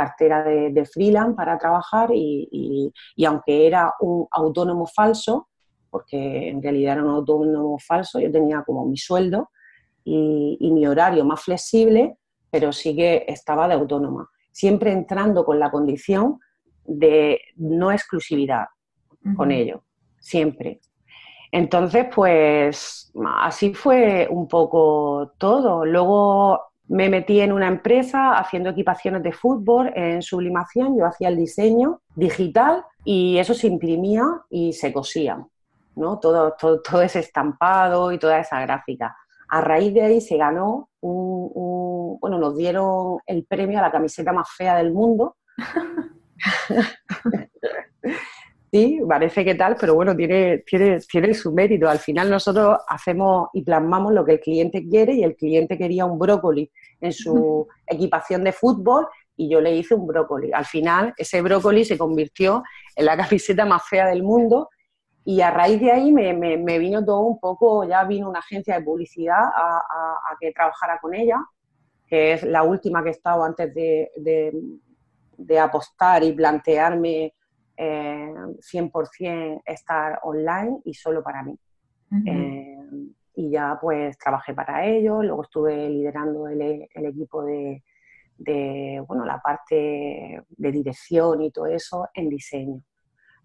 cartera 0.00 0.42
de, 0.42 0.84
freelance 0.86 1.34
para 1.36 1.58
trabajar 1.58 2.10
y, 2.14 2.92
aunque 3.26 3.66
era 3.66 3.92
un 4.00 4.26
autónomo 4.30 4.86
falso, 4.86 5.48
porque 5.90 6.48
en 6.48 6.62
realidad 6.62 6.94
era 6.94 7.04
un 7.04 7.10
autónomo 7.10 7.78
falso, 7.78 8.18
yo 8.20 8.30
tenía 8.30 8.62
como 8.62 8.86
mi 8.86 8.96
sueldo 8.96 9.50
y, 10.04 10.70
mi 10.72 10.86
horario 10.86 11.24
más 11.24 11.42
flexible, 11.42 12.16
pero 12.50 12.72
sí 12.72 12.96
que 12.96 13.24
estaba 13.28 13.68
de 13.68 13.74
autónoma, 13.74 14.28
siempre 14.52 14.92
entrando 14.92 15.44
con 15.44 15.58
la 15.58 15.70
condición 15.70 16.38
de 16.84 17.40
no 17.56 17.92
exclusividad 17.92 18.66
con 19.36 19.50
ello, 19.50 19.84
siempre. 20.18 20.80
Entonces, 21.52 22.06
pues 22.14 23.12
así 23.38 23.74
fue 23.74 24.28
un 24.30 24.46
poco 24.48 25.32
todo. 25.36 25.84
Luego 25.84 26.69
me 26.90 27.08
metí 27.08 27.40
en 27.40 27.52
una 27.52 27.68
empresa 27.68 28.36
haciendo 28.36 28.70
equipaciones 28.70 29.22
de 29.22 29.30
fútbol 29.30 29.92
en 29.94 30.22
sublimación, 30.22 30.98
yo 30.98 31.06
hacía 31.06 31.28
el 31.28 31.36
diseño 31.36 32.02
digital 32.16 32.84
y 33.04 33.38
eso 33.38 33.54
se 33.54 33.68
imprimía 33.68 34.24
y 34.50 34.72
se 34.72 34.92
cosía, 34.92 35.38
¿no? 35.94 36.18
Todo, 36.18 36.56
todo, 36.58 37.00
ese 37.00 37.20
estampado 37.20 38.10
y 38.10 38.18
toda 38.18 38.40
esa 38.40 38.60
gráfica. 38.60 39.16
A 39.50 39.60
raíz 39.60 39.94
de 39.94 40.02
ahí 40.02 40.20
se 40.20 40.36
ganó 40.36 40.88
un, 41.00 42.18
bueno, 42.20 42.38
nos 42.38 42.56
dieron 42.56 43.18
el 43.24 43.44
premio 43.44 43.78
a 43.78 43.82
la 43.82 43.92
camiseta 43.92 44.32
más 44.32 44.50
fea 44.50 44.76
del 44.76 44.92
mundo. 44.92 45.36
Sí, 48.72 49.00
parece 49.08 49.44
que 49.44 49.56
tal, 49.56 49.76
pero 49.80 49.94
bueno, 49.94 50.14
tiene, 50.14 50.58
tiene, 50.58 51.00
tiene 51.00 51.34
su 51.34 51.52
mérito. 51.52 51.88
Al 51.88 51.98
final 51.98 52.30
nosotros 52.30 52.78
hacemos 52.86 53.48
y 53.52 53.62
plasmamos 53.62 54.12
lo 54.12 54.24
que 54.24 54.34
el 54.34 54.40
cliente 54.40 54.86
quiere 54.88 55.14
y 55.14 55.24
el 55.24 55.34
cliente 55.34 55.76
quería 55.76 56.04
un 56.04 56.20
brócoli 56.20 56.70
en 57.00 57.12
su 57.12 57.66
equipación 57.84 58.44
de 58.44 58.52
fútbol 58.52 59.08
y 59.36 59.50
yo 59.50 59.60
le 59.60 59.74
hice 59.74 59.96
un 59.96 60.06
brócoli. 60.06 60.52
Al 60.52 60.66
final 60.66 61.12
ese 61.16 61.42
brócoli 61.42 61.84
se 61.84 61.98
convirtió 61.98 62.62
en 62.94 63.06
la 63.06 63.16
camiseta 63.28 63.66
más 63.66 63.82
fea 63.88 64.06
del 64.06 64.22
mundo 64.22 64.68
y 65.24 65.40
a 65.40 65.50
raíz 65.50 65.80
de 65.80 65.90
ahí 65.90 66.12
me, 66.12 66.32
me, 66.32 66.78
vino 66.78 67.04
todo 67.04 67.20
un 67.20 67.40
poco, 67.40 67.84
ya 67.84 68.04
vino 68.04 68.28
una 68.28 68.38
agencia 68.38 68.78
de 68.78 68.84
publicidad 68.84 69.42
a, 69.42 69.78
a, 69.78 70.36
que 70.40 70.52
trabajara 70.52 70.98
con 71.00 71.12
ella, 71.12 71.36
que 72.06 72.34
es 72.34 72.44
la 72.44 72.62
última 72.62 73.02
que 73.02 73.08
he 73.08 73.12
estado 73.12 73.42
antes 73.44 73.74
de, 73.74 74.10
de 75.36 75.58
apostar 75.58 76.22
y 76.22 76.32
plantearme 76.32 77.34
100% 77.80 79.20
eh, 79.20 79.60
estar 79.64 80.20
online 80.22 80.80
y 80.84 80.94
solo 80.94 81.22
para 81.22 81.42
mí. 81.42 81.58
Eh, 82.26 82.76
y 83.36 83.50
ya 83.50 83.78
pues 83.80 84.18
trabajé 84.18 84.52
para 84.52 84.84
ellos, 84.84 85.24
luego 85.24 85.42
estuve 85.42 85.88
liderando 85.88 86.48
el, 86.48 86.60
equipo 86.94 87.44
de, 87.44 87.82
bueno, 89.06 89.24
la 89.24 89.40
parte 89.40 90.42
de 90.48 90.72
dirección 90.72 91.40
y 91.42 91.50
todo 91.50 91.66
eso 91.66 92.08
en 92.12 92.28
diseño. 92.28 92.82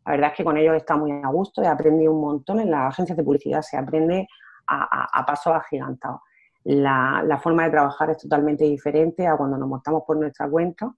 La 0.06 0.12
verdad 0.12 0.32
es 0.32 0.38
que 0.38 0.44
con 0.44 0.58
ellos 0.58 0.76
está 0.76 0.98
muy 0.98 1.12
a 1.12 1.28
gusto, 1.28 1.64
he 1.64 1.68
aprendido 1.68 2.14
un 2.14 2.22
montón. 2.22 2.60
En 2.60 2.72
las 2.72 2.94
agencias 2.94 3.18
de 3.18 3.24
publicidad 3.24 3.62
se 3.62 3.78
aprende 3.78 4.28
a, 4.68 5.20
a, 5.20 5.26
pasos 5.26 5.54
agigantados. 5.54 6.20
La, 6.64 7.24
la, 7.26 7.40
forma 7.40 7.64
de 7.64 7.72
trabajar 7.72 8.10
es 8.10 8.18
totalmente 8.18 8.66
diferente 8.66 9.26
a 9.28 9.38
cuando 9.38 9.58
nos 9.58 9.70
montamos 9.70 10.04
por 10.06 10.18
nuestra 10.18 10.50
cuenta, 10.50 10.94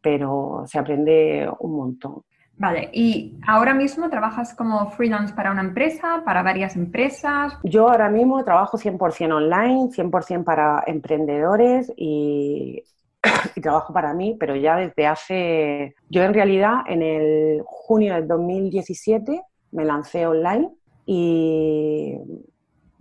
pero 0.00 0.64
se 0.66 0.78
aprende 0.78 1.48
un 1.60 1.76
montón. 1.76 2.22
Vale, 2.56 2.88
¿y 2.92 3.36
ahora 3.46 3.74
mismo 3.74 4.08
trabajas 4.08 4.54
como 4.54 4.90
freelance 4.90 5.34
para 5.34 5.50
una 5.50 5.62
empresa, 5.62 6.22
para 6.24 6.42
varias 6.42 6.76
empresas? 6.76 7.58
Yo 7.64 7.88
ahora 7.88 8.08
mismo 8.08 8.44
trabajo 8.44 8.78
100% 8.78 9.32
online, 9.32 9.90
100% 9.90 10.44
para 10.44 10.84
emprendedores 10.86 11.92
y, 11.96 12.84
y, 13.56 13.60
trabajo 13.60 13.92
para 13.92 14.14
mí, 14.14 14.36
pero 14.38 14.54
ya 14.54 14.76
desde 14.76 15.06
hace... 15.06 15.94
Yo 16.08 16.22
en 16.22 16.32
realidad 16.32 16.82
en 16.86 17.02
el 17.02 17.62
junio 17.64 18.14
del 18.14 18.28
2017 18.28 19.42
me 19.72 19.84
lancé 19.84 20.26
online 20.26 20.70
y 21.06 22.16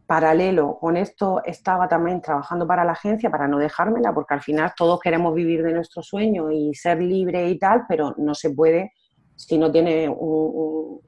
paralelo 0.07 0.77
con 0.79 0.97
esto 0.97 1.41
estaba 1.45 1.87
también 1.87 2.21
trabajando 2.21 2.67
para 2.67 2.83
la 2.83 2.91
agencia 2.91 3.29
para 3.29 3.47
no 3.47 3.59
dejármela, 3.59 4.13
porque 4.13 4.33
al 4.33 4.41
final 4.41 4.73
todos 4.75 4.99
queremos 4.99 5.33
vivir 5.33 5.63
de 5.63 5.73
nuestro 5.73 6.01
sueño 6.01 6.51
y 6.51 6.73
ser 6.73 7.01
libre 7.01 7.47
y 7.49 7.57
tal, 7.57 7.85
pero 7.87 8.15
no 8.17 8.33
se 8.33 8.49
puede 8.49 8.93
si 9.35 9.57
no 9.57 9.71
tiene 9.71 10.09
un, 10.09 11.01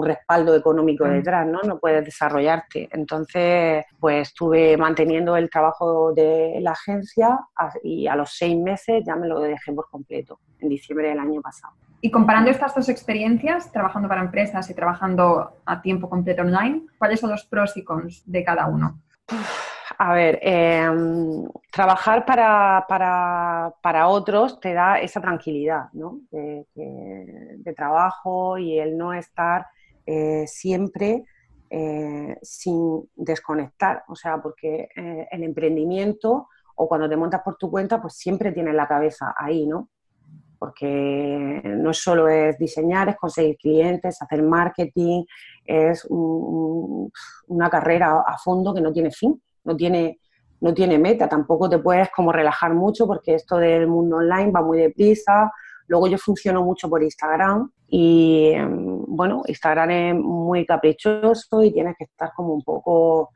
respaldo 0.00 0.54
económico 0.54 1.04
detrás, 1.06 1.44
¿no? 1.44 1.60
No 1.62 1.80
puedes 1.80 2.04
desarrollarte. 2.04 2.88
Entonces, 2.92 3.84
pues 3.98 4.28
estuve 4.28 4.76
manteniendo 4.76 5.36
el 5.36 5.50
trabajo 5.50 6.12
de 6.12 6.58
la 6.60 6.70
agencia 6.70 7.36
y 7.82 8.06
a 8.06 8.14
los 8.14 8.30
seis 8.36 8.56
meses 8.56 9.02
ya 9.04 9.16
me 9.16 9.26
lo 9.26 9.40
dejé 9.40 9.72
por 9.72 9.90
completo, 9.90 10.38
en 10.60 10.68
diciembre 10.68 11.08
del 11.08 11.18
año 11.18 11.42
pasado. 11.42 11.74
Y 12.00 12.12
comparando 12.12 12.48
estas 12.48 12.76
dos 12.76 12.88
experiencias, 12.88 13.72
trabajando 13.72 14.08
para 14.08 14.20
empresas 14.20 14.70
y 14.70 14.74
trabajando 14.74 15.56
a 15.66 15.82
tiempo 15.82 16.08
completo 16.08 16.42
online, 16.42 16.86
¿cuáles 16.96 17.18
son 17.18 17.30
los 17.30 17.44
pros 17.44 17.76
y 17.76 17.82
cons 17.82 18.22
de 18.24 18.44
cada 18.44 18.68
uno? 18.68 19.00
A 20.00 20.14
ver, 20.14 20.38
em, 20.42 21.48
trabajar 21.72 22.24
para, 22.24 22.86
para, 22.88 23.74
para, 23.82 24.06
otros 24.06 24.60
te 24.60 24.72
da 24.72 25.00
esa 25.00 25.20
tranquilidad 25.20 25.88
¿no? 25.92 26.20
de, 26.30 27.74
trabajo 27.76 28.58
y 28.58 28.78
el 28.78 28.96
no 28.96 29.12
estar 29.12 29.66
eh, 30.06 30.46
siempre 30.46 31.24
eh, 31.68 32.36
sin 32.42 33.10
desconectar. 33.16 34.04
O 34.06 34.14
sea, 34.14 34.40
porque 34.40 34.88
eh, 34.96 35.26
el 35.32 35.42
emprendimiento 35.42 36.48
o 36.76 36.88
cuando 36.88 37.08
te 37.08 37.16
montas 37.16 37.42
por 37.42 37.56
tu 37.56 37.68
cuenta, 37.68 38.00
pues 38.00 38.14
siempre 38.14 38.52
tienes 38.52 38.74
la 38.74 38.86
cabeza 38.86 39.34
ahí, 39.36 39.66
¿no? 39.66 39.88
porque 40.60 41.62
no 41.64 41.92
solo 41.92 42.26
es 42.28 42.58
diseñar, 42.58 43.08
es 43.08 43.16
conseguir 43.16 43.56
clientes, 43.58 44.20
hacer 44.20 44.42
marketing, 44.42 45.24
es 45.64 46.04
una 46.10 47.70
carrera 47.70 48.24
a 48.26 48.36
fondo 48.38 48.74
que 48.74 48.80
no 48.80 48.92
tiene 48.92 49.12
fin, 49.12 49.40
no 49.68 49.76
tiene, 49.76 50.18
no 50.60 50.72
tiene 50.72 50.98
meta, 50.98 51.28
tampoco 51.28 51.68
te 51.68 51.78
puedes 51.78 52.08
como 52.10 52.32
relajar 52.32 52.74
mucho 52.74 53.06
porque 53.06 53.34
esto 53.34 53.58
del 53.58 53.86
mundo 53.86 54.16
online 54.16 54.50
va 54.50 54.62
muy 54.62 54.78
deprisa, 54.78 55.52
luego 55.86 56.08
yo 56.08 56.18
funciono 56.18 56.64
mucho 56.64 56.88
por 56.88 57.02
Instagram 57.02 57.70
y 57.86 58.52
em, 58.54 59.04
bueno, 59.06 59.42
Instagram 59.46 59.90
es 59.90 60.14
muy 60.14 60.64
caprichoso 60.64 61.62
y 61.62 61.72
tienes 61.72 61.94
que 61.98 62.04
estar 62.04 62.32
como 62.34 62.54
un 62.54 62.62
poco 62.62 63.30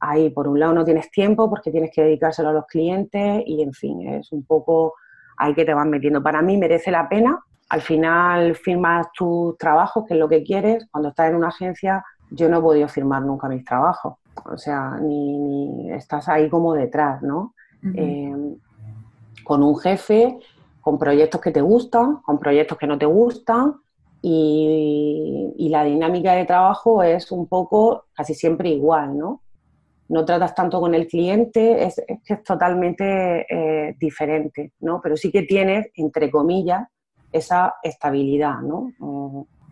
ahí, 0.00 0.30
por 0.30 0.46
un 0.46 0.60
lado 0.60 0.74
no 0.74 0.84
tienes 0.84 1.10
tiempo 1.10 1.50
porque 1.50 1.70
tienes 1.70 1.90
que 1.92 2.02
dedicárselo 2.02 2.50
a 2.50 2.52
los 2.52 2.66
clientes 2.66 3.42
y 3.46 3.62
en 3.62 3.72
fin, 3.72 4.08
es 4.08 4.30
un 4.32 4.44
poco 4.44 4.94
ahí 5.36 5.54
que 5.54 5.64
te 5.64 5.74
vas 5.74 5.86
metiendo. 5.86 6.22
Para 6.22 6.42
mí 6.42 6.56
merece 6.56 6.90
la 6.90 7.08
pena. 7.08 7.40
Al 7.68 7.80
final 7.80 8.54
firmas 8.54 9.06
tus 9.12 9.56
trabajos, 9.58 10.04
que 10.06 10.14
es 10.14 10.20
lo 10.20 10.28
que 10.28 10.44
quieres. 10.44 10.86
Cuando 10.90 11.08
estás 11.08 11.30
en 11.30 11.36
una 11.36 11.48
agencia, 11.48 12.04
yo 12.30 12.48
no 12.48 12.58
he 12.58 12.62
podido 12.62 12.88
firmar 12.88 13.22
nunca 13.22 13.48
mis 13.48 13.64
trabajos. 13.64 14.14
O 14.44 14.56
sea, 14.56 14.98
ni, 15.00 15.90
estás 15.92 16.28
ahí 16.28 16.48
como 16.48 16.74
detrás, 16.74 17.22
¿no? 17.22 17.54
Eh, 17.94 18.32
con 19.44 19.62
un 19.62 19.76
jefe, 19.76 20.38
con 20.80 20.98
proyectos 20.98 21.40
que 21.40 21.50
te 21.50 21.60
gustan, 21.60 22.16
con 22.22 22.38
proyectos 22.38 22.78
que 22.78 22.86
no 22.86 22.98
te 22.98 23.06
gustan. 23.06 23.74
Y, 24.22 25.52
y 25.58 25.68
la 25.68 25.84
dinámica 25.84 26.32
de 26.32 26.46
trabajo 26.46 27.02
es 27.02 27.30
un 27.30 27.46
poco 27.46 28.06
casi 28.14 28.34
siempre 28.34 28.70
igual, 28.70 29.18
¿no? 29.18 29.42
no 30.08 30.24
tratas 30.24 30.54
tanto 30.54 30.80
con 30.80 30.94
el 30.94 31.06
cliente, 31.06 31.84
es, 31.84 32.02
que 32.24 32.34
es 32.34 32.42
totalmente 32.42 33.46
eh, 33.48 33.96
diferente, 33.98 34.72
¿no? 34.80 35.00
Pero 35.02 35.16
sí 35.16 35.30
que 35.30 35.42
tienes, 35.42 35.90
entre 35.96 36.30
comillas, 36.30 36.86
esa 37.32 37.74
estabilidad, 37.82 38.60
¿no? 38.60 38.92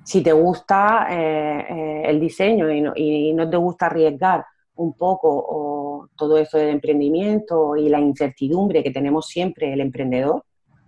Si 0.04 0.22
te 0.22 0.32
gusta 0.32 1.06
eh, 1.10 1.66
eh, 1.68 2.02
el 2.06 2.18
diseño 2.18 2.68
y 2.70 3.32
no, 3.34 3.48
te 3.48 3.56
gusta 3.56 3.86
arriesgar 3.86 4.44
un 4.82 4.94
poco 4.94 5.28
o 5.30 6.08
todo 6.16 6.38
eso 6.38 6.58
del 6.58 6.70
emprendimiento 6.70 7.76
y 7.76 7.88
la 7.88 8.00
incertidumbre 8.00 8.82
que 8.82 8.90
tenemos 8.90 9.26
siempre 9.26 9.72
el 9.72 9.80
emprendedor, 9.80 10.44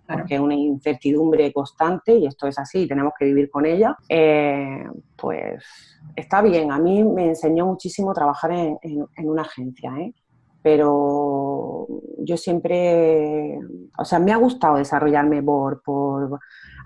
porque 0.07 0.35
es 0.35 0.39
una 0.39 0.53
incertidumbre 0.53 1.51
constante 1.51 2.15
y 2.15 2.27
esto 2.27 2.47
es 2.47 2.59
así, 2.59 2.87
tenemos 2.87 3.13
que 3.17 3.25
vivir 3.25 3.49
con 3.49 3.65
ella, 3.65 3.95
pues 5.15 5.63
está 6.15 6.41
bien, 6.41 6.71
a 6.71 6.79
mí 6.79 7.03
me 7.03 7.29
enseñó 7.29 7.65
muchísimo 7.65 8.13
trabajar 8.13 8.51
en, 8.51 9.07
una 9.17 9.41
agencia, 9.41 9.91
¿eh? 9.99 10.13
pero 10.61 11.87
yo 12.19 12.37
siempre, 12.37 13.59
o 13.97 14.05
sea, 14.05 14.19
me 14.19 14.31
ha 14.31 14.37
gustado 14.37 14.77
desarrollarme 14.77 15.43
por, 15.43 15.81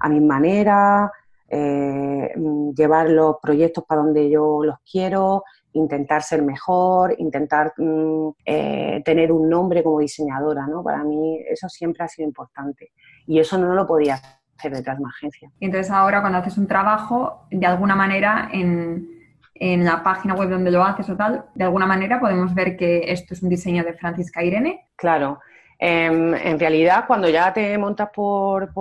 a 0.02 0.10
mi 0.10 0.20
manera, 0.20 1.12
eh, 1.48 2.34
llevar 2.76 3.10
los 3.10 3.38
proyectos 3.42 3.84
para 3.86 4.02
donde 4.02 4.30
yo 4.30 4.64
los 4.64 4.78
quiero, 4.90 5.44
intentar 5.74 6.22
ser 6.24 6.42
mejor, 6.42 7.16
intentar 7.18 7.74
mm, 7.78 8.30
eh, 8.46 9.02
tener 9.06 9.32
un 9.32 9.50
nombre 9.50 9.84
como 9.84 10.00
diseñadora, 10.00 10.66
¿no? 10.68 10.84
Para 10.84 11.04
mí 11.04 11.40
eso 11.50 11.70
siempre 11.70 12.04
ha 12.04 12.08
sido 12.08 12.28
importante 12.28 12.92
y 13.28 13.40
eso 13.40 13.58
no 13.58 13.74
lo 13.74 13.86
podía 13.86 14.16
hacer 14.58 14.74
detrás 14.74 14.98
de 14.98 15.04
una 15.04 15.12
agencia. 15.12 15.52
Entonces 15.60 15.92
ahora 15.92 16.22
cuando 16.22 16.40
haces 16.40 16.58
un 16.58 16.68
trabajo, 16.68 17.46
de 17.52 17.66
alguna 17.66 17.96
manera 17.96 18.50
en 18.52 19.20
en 19.60 19.84
la 19.84 20.02
página 20.04 20.34
web 20.36 20.50
donde 20.50 20.72
lo 20.72 20.84
haces 20.84 21.10
o 21.10 21.18
tal, 21.18 21.46
de 21.54 21.66
alguna 21.66 21.86
manera 21.86 22.20
podemos 22.20 22.54
ver 22.56 22.78
que 22.78 23.12
esto 23.12 23.34
es 23.34 23.44
un 23.44 23.50
diseño 23.50 23.84
de 23.84 23.94
Francisca 23.94 24.44
Irene. 24.44 24.88
Claro. 24.96 25.40
Em, 25.78 26.34
en 26.34 26.60
realidad, 26.60 27.06
cuando 27.08 27.30
ya 27.30 27.54
te 27.54 27.78
montas 27.78 28.10
por, 28.14 28.74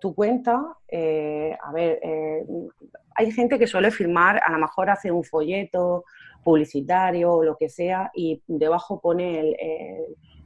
tu 0.00 0.14
cuenta, 0.14 0.62
eh, 0.88 1.56
a 1.62 1.72
ver, 1.72 1.98
eh, 2.02 2.44
hay 3.14 3.30
gente 3.30 3.58
que 3.58 3.66
suele 3.66 3.90
firmar, 3.90 4.40
a 4.44 4.50
lo 4.52 4.58
mejor 4.58 4.90
hace 4.90 5.10
un 5.10 5.22
folleto 5.22 6.04
publicitario 6.42 7.32
o 7.32 7.44
lo 7.44 7.56
que 7.56 7.68
sea 7.68 8.10
y 8.14 8.42
debajo 8.46 9.00
pone 9.00 9.56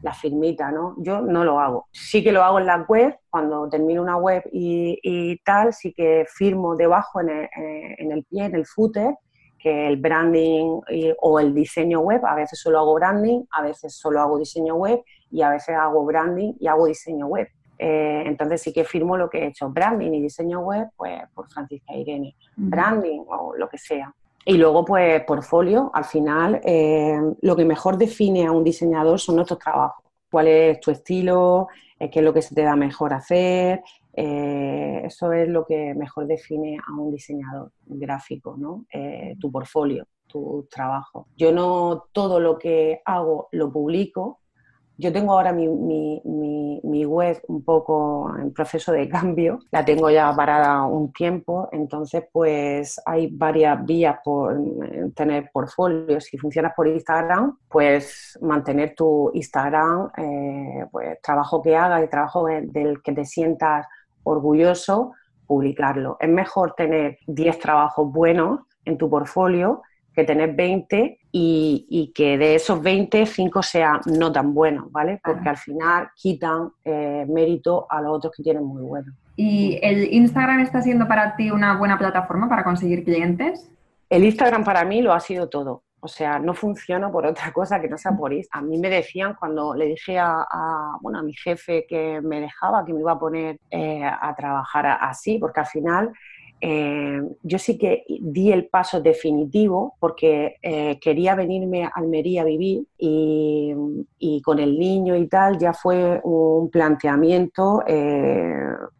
la 0.02 0.12
firmita, 0.12 0.70
¿no? 0.70 0.94
Yo 0.98 1.20
no 1.20 1.44
lo 1.44 1.58
hago. 1.58 1.86
Sí 1.90 2.22
que 2.22 2.32
lo 2.32 2.42
hago 2.44 2.60
en 2.60 2.66
la 2.66 2.84
web, 2.88 3.18
cuando 3.30 3.68
termino 3.68 4.02
una 4.02 4.16
web 4.16 4.42
y, 4.52 5.36
tal, 5.44 5.72
sí 5.72 5.92
que 5.92 6.26
firmo 6.28 6.76
debajo 6.76 7.20
en 7.20 7.30
el, 7.30 7.48
en 7.98 8.12
el 8.12 8.24
pie, 8.24 8.44
en 8.44 8.54
el 8.54 8.66
footer, 8.66 9.14
que 9.58 9.88
el 9.88 9.96
branding 9.96 10.80
o 11.20 11.40
el 11.40 11.54
diseño 11.54 12.00
web, 12.00 12.24
a 12.24 12.34
veces 12.34 12.60
solo 12.60 12.78
hago 12.78 12.94
branding, 12.94 13.42
a 13.50 13.62
veces 13.62 13.96
solo 13.96 14.20
hago 14.20 14.38
diseño 14.38 14.76
web 14.76 15.02
y 15.30 15.42
a 15.42 15.50
veces 15.50 15.74
hago 15.76 16.04
branding 16.04 16.54
y 16.60 16.66
hago 16.68 16.86
diseño 16.86 17.26
web. 17.26 17.48
Eh, 17.78 18.22
entonces 18.26 18.62
sí 18.62 18.72
que 18.72 18.84
firmo 18.84 19.16
lo 19.16 19.28
que 19.28 19.38
he 19.38 19.46
hecho, 19.48 19.68
branding 19.68 20.12
y 20.12 20.22
diseño 20.22 20.60
web, 20.60 20.88
pues 20.96 21.20
por 21.34 21.48
Francisca 21.50 21.94
Irene, 21.94 22.36
branding 22.56 23.24
o 23.26 23.54
lo 23.56 23.68
que 23.68 23.78
sea. 23.78 24.14
Y 24.48 24.58
luego, 24.58 24.84
pues, 24.84 25.24
portfolio, 25.24 25.90
al 25.92 26.04
final, 26.04 26.60
eh, 26.64 27.18
lo 27.42 27.56
que 27.56 27.64
mejor 27.64 27.98
define 27.98 28.46
a 28.46 28.52
un 28.52 28.62
diseñador 28.62 29.18
son 29.18 29.34
nuestros 29.34 29.58
trabajos. 29.58 30.04
¿Cuál 30.30 30.46
es 30.46 30.78
tu 30.78 30.92
estilo? 30.92 31.66
Eh, 31.98 32.08
¿Qué 32.08 32.20
es 32.20 32.24
lo 32.24 32.32
que 32.32 32.42
se 32.42 32.54
te 32.54 32.62
da 32.62 32.76
mejor 32.76 33.12
hacer? 33.12 33.82
Eh, 34.12 35.02
eso 35.04 35.32
es 35.32 35.48
lo 35.48 35.66
que 35.66 35.94
mejor 35.94 36.28
define 36.28 36.78
a 36.78 36.92
un 36.92 37.10
diseñador 37.10 37.72
gráfico, 37.86 38.54
¿no? 38.56 38.86
Eh, 38.92 39.34
tu 39.40 39.50
portfolio, 39.50 40.06
tu 40.28 40.68
trabajo. 40.70 41.26
Yo 41.36 41.50
no 41.50 42.04
todo 42.12 42.38
lo 42.38 42.56
que 42.56 43.02
hago 43.04 43.48
lo 43.50 43.72
publico, 43.72 44.38
yo 44.98 45.12
tengo 45.12 45.32
ahora 45.32 45.52
mi, 45.52 47.04
web 47.04 47.40
un 47.48 47.62
poco 47.62 48.34
en 48.38 48.52
proceso 48.52 48.92
de 48.92 49.08
cambio, 49.08 49.58
la 49.70 49.84
tengo 49.84 50.10
ya 50.10 50.34
parada 50.34 50.82
un 50.84 51.12
tiempo, 51.12 51.68
entonces 51.72 52.24
pues 52.32 53.00
hay 53.04 53.28
varias 53.28 53.84
vías 53.84 54.18
por 54.24 54.56
tener 55.14 55.50
portfolios. 55.52 56.24
Si 56.24 56.38
funcionas 56.38 56.72
por 56.74 56.88
Instagram, 56.88 57.58
pues 57.68 58.38
mantener 58.40 58.94
tu 58.94 59.30
Instagram, 59.34 60.10
eh, 60.16 60.86
pues 60.90 61.20
trabajo 61.22 61.62
que 61.62 61.76
hagas 61.76 62.04
y 62.04 62.08
trabajo 62.08 62.46
del 62.46 63.02
que 63.02 63.12
te 63.12 63.24
sientas 63.24 63.86
orgulloso, 64.22 65.12
publicarlo. 65.46 66.16
Es 66.18 66.28
mejor 66.28 66.74
tener 66.74 67.18
10 67.26 67.58
trabajos 67.58 68.10
buenos 68.10 68.60
en 68.84 68.98
tu 68.98 69.08
portfolio 69.08 69.82
que 70.16 70.24
tener 70.24 70.54
20 70.54 71.18
y, 71.30 72.12
que 72.14 72.38
de 72.38 72.54
esos 72.54 72.82
20, 72.82 73.26
5 73.26 73.62
sean 73.62 74.00
no 74.06 74.32
tan 74.32 74.54
buenos, 74.54 74.90
¿vale? 74.90 75.20
Porque 75.22 75.50
al 75.50 75.58
final 75.58 76.08
quitan 76.16 76.70
eh, 76.84 77.26
mérito 77.28 77.86
a 77.90 78.00
los 78.00 78.16
otros 78.16 78.32
que 78.34 78.42
tienen 78.42 78.64
muy 78.64 78.82
buenos. 78.82 79.14
¿Y 79.36 79.78
el 79.82 80.10
Instagram 80.14 80.60
está 80.60 80.80
siendo 80.80 81.06
para 81.06 81.36
ti 81.36 81.50
una 81.50 81.76
buena 81.76 81.98
plataforma 81.98 82.48
para 82.48 82.64
conseguir 82.64 83.04
clientes? 83.04 83.70
El 84.08 84.24
Instagram 84.24 84.64
para 84.64 84.86
mí 84.86 85.02
lo 85.02 85.12
ha 85.12 85.20
sido 85.20 85.50
todo. 85.50 85.82
O 86.00 86.08
sea, 86.08 86.38
no 86.38 86.54
funciona 86.54 87.10
por 87.10 87.26
otra 87.26 87.52
cosa 87.52 87.78
que 87.78 87.88
no 87.88 87.98
sea 87.98 88.12
por 88.12 88.32
Instagram. 88.32 88.64
A 88.64 88.68
mí 88.70 88.78
me 88.78 88.88
decían 88.88 89.36
cuando 89.38 89.74
le 89.74 89.84
dije 89.84 90.18
a, 90.18 90.46
bueno, 91.02 91.18
a 91.18 91.22
mi 91.22 91.34
jefe 91.34 91.84
que 91.86 92.22
me 92.22 92.40
dejaba, 92.40 92.86
que 92.86 92.94
me 92.94 93.00
iba 93.00 93.12
a 93.12 93.18
poner 93.18 93.58
eh, 93.70 94.02
a 94.02 94.34
trabajar 94.34 94.86
así, 94.86 95.38
porque 95.38 95.60
al 95.60 95.66
final 95.66 96.12
eh, 96.60 97.20
yo 97.42 97.58
sí 97.58 97.76
que 97.76 98.04
di 98.08 98.50
el 98.50 98.68
paso 98.68 99.00
definitivo 99.00 99.94
porque 100.00 100.56
eh, 100.62 100.98
quería 101.00 101.34
venirme 101.34 101.84
a 101.84 101.92
Almería 101.94 102.42
a 102.42 102.44
vivir 102.44 102.86
y, 102.98 103.74
con 104.42 104.58
el 104.58 104.78
niño 104.78 105.16
y 105.16 105.26
tal 105.26 105.58
ya 105.58 105.72
fue 105.72 106.20
un 106.22 106.70
planteamiento 106.70 107.82
eh, 107.86 108.54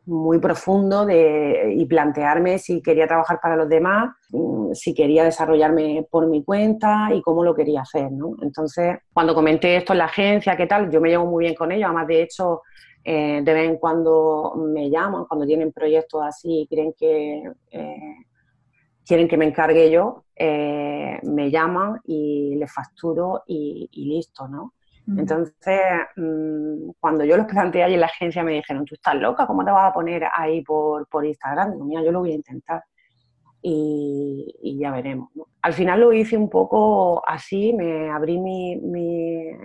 muy 0.07 0.39
profundo 0.39 1.07
de, 1.07 1.75
y 1.77 1.85
plantearme 1.87 2.59
si 2.59 2.83
quería 2.83 3.07
trabajar 3.07 3.39
para 3.41 3.57
los 3.57 3.69
demás, 3.69 4.15
mm, 4.31 4.73
si 4.73 4.93
quería 4.93 5.25
desarrollarme 5.25 6.07
por 6.11 6.27
mi 6.27 6.43
cuenta 6.45 7.11
y 7.15 7.23
cómo 7.23 7.45
lo 7.45 7.55
quería 7.55 7.83
hacer. 7.83 8.11
¿no? 8.11 8.35
Entonces, 8.43 8.99
cuando 9.13 9.35
comenté 9.35 9.77
esto 9.77 9.93
en 9.93 9.99
la 9.99 10.07
agencia, 10.07 10.57
qué 10.57 10.67
tal, 10.67 10.91
yo 10.91 11.01
me 11.01 11.11
llevo 11.11 11.27
muy 11.27 11.45
bien 11.45 11.55
con 11.55 11.71
ellos, 11.71 11.87
además 11.87 12.09
de 12.09 12.23
hecho 12.23 12.63
eh, 13.09 13.41
de 13.41 13.55
vez 13.55 13.69
en 13.69 13.77
cuando 13.77 14.55
me 14.57 14.91
llaman, 14.91 15.27
cuando 15.27 15.47
tienen 15.47 15.71
proyectos 15.71 16.25
así 16.25 16.63
y 16.63 16.67
quieren 16.67 16.93
que, 16.99 17.53
eh, 17.71 18.17
quieren 19.07 19.29
que 19.29 19.37
me 19.37 19.45
encargue 19.45 19.93
yo, 19.93 20.25
eh, 20.35 21.21
me 21.23 21.49
llaman 21.49 22.01
y 22.05 22.57
les 22.57 22.73
facturo 22.73 23.45
y, 23.47 23.89
listo, 23.93 24.49
¿no? 24.49 24.75
Entonces, 25.17 25.81
mm, 26.17 26.91
cuando 26.99 27.25
yo 27.25 27.37
los 27.37 27.47
planteé 27.47 27.85
ahí 27.85 27.95
en 27.95 28.01
la 28.01 28.07
agencia, 28.07 28.43
me 28.43 28.55
dijeron, 28.55 28.85
tú 28.85 28.97
estás 28.97 29.15
loca, 29.15 29.47
¿cómo 29.47 29.65
te 29.65 29.71
vas 29.71 29.89
a 29.89 29.95
poner 29.95 30.25
ahí 30.35 30.63
por, 30.63 31.07
por 31.07 31.25
Instagram? 31.25 31.75
Digo, 31.75 31.85
mira, 31.85 32.03
yo 32.03 32.11
lo 32.11 32.19
voy 32.19 32.33
a 32.33 32.35
intentar 32.35 32.83
y, 33.69 34.79
ya 34.79 34.93
veremos. 34.93 35.31
Al 35.63 35.73
final 35.73 36.01
lo 36.01 36.13
hice 36.13 36.37
un 36.37 36.49
poco 36.49 37.21
así, 37.27 37.73
me 37.73 38.09
abrí 38.11 38.39
mi, 38.39 38.75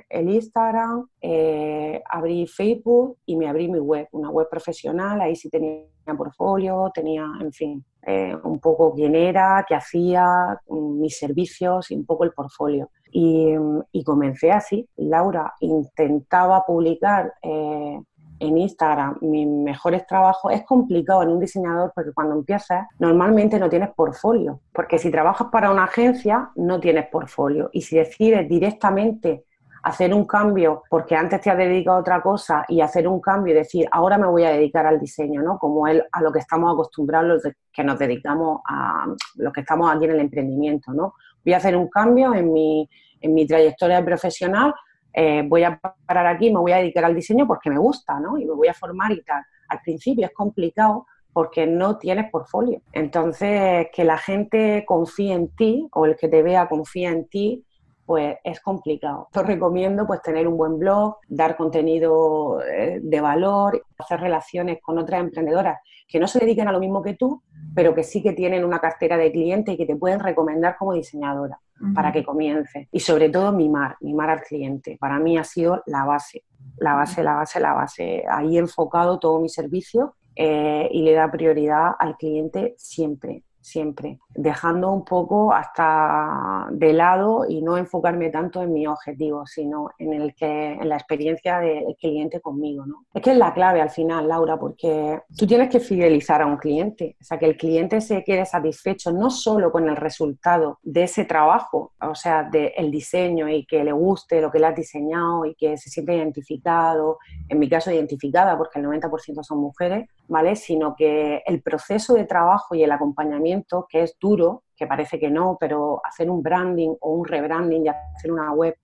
el 0.10 0.29
Instagram, 0.29 1.08
eh, 1.22 2.01
abrí 2.10 2.48
Facebook 2.48 3.17
y 3.27 3.36
me 3.36 3.48
abrí 3.48 3.70
mi 3.70 3.77
web, 3.77 4.08
una 4.13 4.31
web 4.31 4.48
profesional, 4.50 5.22
ahí 5.22 5.36
sí 5.36 5.50
tenía 5.50 5.86
portfolio, 6.17 6.91
tenía, 6.93 7.25
en 7.39 7.53
fin, 7.53 7.86
eh, 8.08 8.36
un 8.43 8.60
poco 8.60 8.93
quién 8.96 9.13
era, 9.13 9.63
qué 9.67 9.75
hacía, 9.75 10.60
mis 10.70 11.20
servicios 11.20 11.91
y 11.91 11.96
un 11.96 12.05
poco 12.05 12.24
el 12.24 12.31
portfolio. 12.31 12.89
Y, 13.12 13.53
y 13.91 14.03
comencé 14.03 14.51
así. 14.51 14.88
Laura 14.96 15.53
intentaba 15.60 16.63
publicar 16.65 17.34
eh, 17.43 18.00
en 18.41 18.57
Instagram 18.57 19.17
mis 19.21 19.48
mejores 19.48 20.05
trabajos, 20.07 20.51
es 20.51 20.63
complicado 20.63 21.24
en 21.24 21.29
un 21.29 21.39
diseñador 21.39 21.91
porque 21.95 22.12
cuando 22.12 22.36
empiezas 22.36 22.88
normalmente 23.00 23.60
no 23.60 23.69
tienes 23.69 23.89
portfolio, 23.91 24.60
porque 24.74 24.98
si 24.98 25.12
trabajas 25.12 25.48
para 25.51 25.71
una 25.71 25.86
agencia 25.86 26.50
no 26.55 26.79
tienes 26.79 27.07
portfolio 27.07 27.69
y 27.71 27.81
si 27.81 27.98
decides 27.98 28.50
directamente 28.50 29.45
hacer 29.83 30.13
un 30.13 30.25
cambio 30.25 30.83
porque 30.89 31.15
antes 31.15 31.41
te 31.41 31.50
has 31.50 31.57
dedicado 31.57 31.98
a 31.98 32.01
otra 32.01 32.21
cosa 32.21 32.65
y 32.67 32.81
hacer 32.81 33.07
un 33.07 33.19
cambio 33.19 33.53
y 33.53 33.57
decir 33.57 33.88
ahora 33.91 34.17
me 34.17 34.27
voy 34.27 34.43
a 34.43 34.51
dedicar 34.51 34.86
al 34.86 35.00
diseño, 35.00 35.41
¿no? 35.41 35.57
Como 35.57 35.88
él, 35.88 36.03
a 36.12 36.21
lo 36.21 36.31
que 36.31 36.39
estamos 36.39 36.74
acostumbrados 36.74 37.27
los 37.27 37.53
que 37.71 37.83
nos 37.83 37.98
dedicamos 37.98 38.62
a 38.67 39.05
los 39.36 39.53
que 39.53 39.62
estamos 39.62 39.91
aquí 39.91 40.05
en 40.05 40.12
el 40.12 40.19
emprendimiento, 40.19 40.93
¿no? 40.93 41.13
Voy 41.43 41.53
a 41.53 41.57
hacer 41.57 41.75
un 41.75 41.89
cambio 41.89 42.33
en 42.33 42.51
mi, 42.51 42.88
en 43.21 43.33
mi 43.33 43.48
trayectoria 43.48 44.03
profesional 44.03 44.74
eh, 45.13 45.44
voy 45.46 45.63
a 45.63 45.80
parar 46.06 46.27
aquí, 46.27 46.51
me 46.51 46.60
voy 46.60 46.72
a 46.72 46.77
dedicar 46.77 47.06
al 47.06 47.15
diseño 47.15 47.48
porque 47.48 47.70
me 47.70 47.80
gusta, 47.80 48.20
¿no? 48.20 48.38
Y 48.38 48.46
me 48.46 48.53
voy 48.53 48.68
a 48.68 48.74
formar 48.74 49.12
y 49.12 49.22
tal. 49.24 49.44
Al 49.70 49.80
principio 49.82 50.25
es 50.25 50.32
complicado 50.34 51.06
porque 51.34 51.65
no 51.65 51.98
tienes 51.98 52.30
portfolio. 52.30 52.82
Entonces, 52.91 53.88
que 53.94 54.03
la 54.03 54.18
gente 54.18 54.84
confíe 54.86 55.34
en 55.34 55.50
ti 55.56 55.88
o 55.94 56.06
el 56.06 56.15
que 56.15 56.27
te 56.27 56.44
vea 56.44 56.68
confía 56.68 57.10
en 57.10 57.27
ti, 57.27 57.65
pues 58.12 58.36
es 58.44 58.60
complicado. 58.60 59.30
Yo 59.34 59.41
recomiendo 59.41 60.06
pues 60.06 60.22
tener 60.22 60.46
un 60.46 60.58
buen 60.58 60.77
blog, 60.77 61.15
dar 61.30 61.56
contenido 61.56 62.62
eh, 62.62 63.00
de 63.01 63.22
valor, 63.22 63.86
hacer 63.98 64.20
relaciones 64.20 64.80
con 64.82 64.98
otras 64.98 65.22
emprendedoras 65.22 65.80
que 66.10 66.20
no 66.20 66.27
se 66.27 66.39
dediquen 66.39 66.68
a 66.68 66.74
lo 66.74 66.82
mismo 66.82 67.01
que 67.01 67.13
tú, 67.13 67.41
pero 67.74 67.96
que 67.96 68.03
sí 68.03 68.22
que 68.22 68.34
tienen 68.34 68.65
una 68.65 68.80
cartera 68.80 69.15
de 69.15 69.32
clientes 69.32 69.74
y 69.74 69.78
que 69.78 69.86
te 69.86 69.95
pueden 69.95 70.19
recomendar 70.19 70.76
como 70.78 70.91
diseñadora 70.91 71.58
para 71.95 72.12
que 72.12 72.26
comience. 72.26 72.89
Y 72.91 73.00
sobre 73.00 73.30
todo 73.30 73.54
mimar, 73.54 73.95
mimar 74.02 74.30
al 74.30 74.41
cliente. 74.41 74.97
Para 75.00 75.17
mí 75.17 75.38
ha 75.38 75.45
sido 75.45 75.82
la 75.86 76.04
base, 76.04 76.43
la 76.80 76.95
base, 76.95 77.24
la 77.24 77.36
base, 77.36 77.62
la 77.62 77.74
base. 77.74 78.26
Ahí 78.30 78.58
he 78.58 78.60
enfocado 78.60 79.19
todo 79.19 79.39
mi 79.39 79.47
servicio 79.47 80.15
eh, 80.36 80.89
y 80.91 81.02
le 81.04 81.13
da 81.13 81.32
prioridad 81.32 81.91
al 81.97 82.17
cliente 82.17 82.76
siempre 82.76 83.45
siempre, 83.62 84.19
dejando 84.36 84.91
un 84.91 85.06
poco 85.06 85.54
hasta 85.54 86.67
de 86.71 86.93
lado 86.93 87.45
y 87.47 87.62
no 87.62 87.78
enfocarme 87.78 88.30
tanto 88.30 88.62
en 88.62 88.74
mi 88.74 88.88
objetivo, 88.88 89.45
sino 89.45 89.91
en 89.97 90.13
el 90.13 90.36
que 90.36 90.74
en 90.74 90.89
la 90.89 90.95
experiencia 90.95 91.60
del 91.60 91.95
cliente 92.00 92.41
conmigo, 92.41 92.86
¿no? 92.86 93.06
Es 93.13 93.21
que 93.21 93.32
es 93.32 93.38
la 93.38 93.54
clave 93.54 93.82
al 93.82 93.89
final, 93.89 94.28
Laura, 94.28 94.58
porque 94.58 95.21
tú 95.38 95.45
tienes 95.45 95.69
que 95.69 95.80
fidelizar 95.80 96.41
a 96.41 96.45
un 96.45 96.58
cliente, 96.58 97.15
o 97.19 97.24
sea, 97.24 97.38
que 97.38 97.45
el 97.45 97.58
cliente 97.58 98.02
se 98.02 98.24
quede 98.24 98.45
satisfecho 98.45 99.12
no 99.12 99.30
solo 99.30 99.71
con 99.71 99.88
el 99.88 99.95
resultado 99.95 100.80
de 100.84 101.04
ese 101.04 101.26
trabajo, 101.26 101.93
o 102.02 102.15
sea, 102.15 102.43
del 102.43 102.91
diseño 102.91 103.47
y 103.47 103.65
que 103.65 103.84
le 103.84 103.91
guste 103.91 104.41
lo 104.41 104.52
que 104.52 104.60
le 104.60 104.67
has 104.67 104.76
diseñado 104.76 105.45
y 105.45 105.56
que 105.56 105.78
se 105.78 105.89
siente 105.89 106.15
identificado, 106.15 107.19
en 107.47 107.60
mi 107.60 107.69
caso 107.69 107.91
identificada 107.91 108.58
porque 108.58 108.80
el 108.80 108.86
90% 108.86 109.43
son 109.43 109.60
mujeres, 109.60 110.10
¿vale? 110.28 110.56
Sino 110.56 110.95
que 110.95 111.43
el 111.45 111.62
proceso 111.62 112.13
de 112.13 112.26
trabajo 112.26 112.76
y 112.76 112.84
el 112.84 112.91
acompañamiento, 112.91 113.50
que 113.89 114.03
es 114.03 114.17
duro, 114.19 114.63
que 114.75 114.87
parece 114.87 115.19
que 115.19 115.29
no, 115.29 115.57
pero 115.59 116.01
hacer 116.03 116.29
un 116.29 116.41
branding 116.41 116.95
o 117.01 117.11
un 117.11 117.25
rebranding 117.25 117.85
y 117.85 117.89
hacer 117.89 118.31
una 118.31 118.51
web 118.53 118.75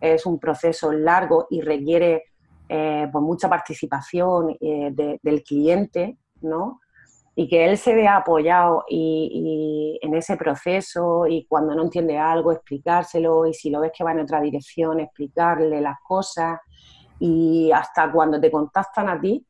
es 0.00 0.26
un 0.26 0.38
proceso 0.38 0.92
largo 0.92 1.46
y 1.50 1.60
requiere 1.60 2.24
eh, 2.68 3.08
pues 3.10 3.22
mucha 3.22 3.48
participación 3.48 4.56
eh, 4.60 5.18
del 5.22 5.42
cliente, 5.42 6.18
¿no? 6.42 6.80
Y 7.36 7.48
que 7.48 7.64
él 7.64 7.76
se 7.76 7.94
vea 7.94 8.16
apoyado 8.16 8.84
y, 8.88 9.98
en 10.00 10.14
ese 10.14 10.36
proceso 10.36 11.26
y 11.26 11.46
cuando 11.46 11.74
no 11.74 11.82
entiende 11.82 12.16
algo, 12.16 12.52
explicárselo 12.52 13.46
y 13.46 13.54
si 13.54 13.70
lo 13.70 13.80
ves 13.80 13.92
que 13.96 14.04
va 14.04 14.12
en 14.12 14.20
otra 14.20 14.40
dirección, 14.40 15.00
explicarle 15.00 15.80
las 15.80 15.98
cosas 16.06 16.60
y 17.18 17.70
hasta 17.72 18.10
cuando 18.12 18.40
te 18.40 18.50
contactan 18.50 19.08
a 19.08 19.20
ti, 19.20 19.44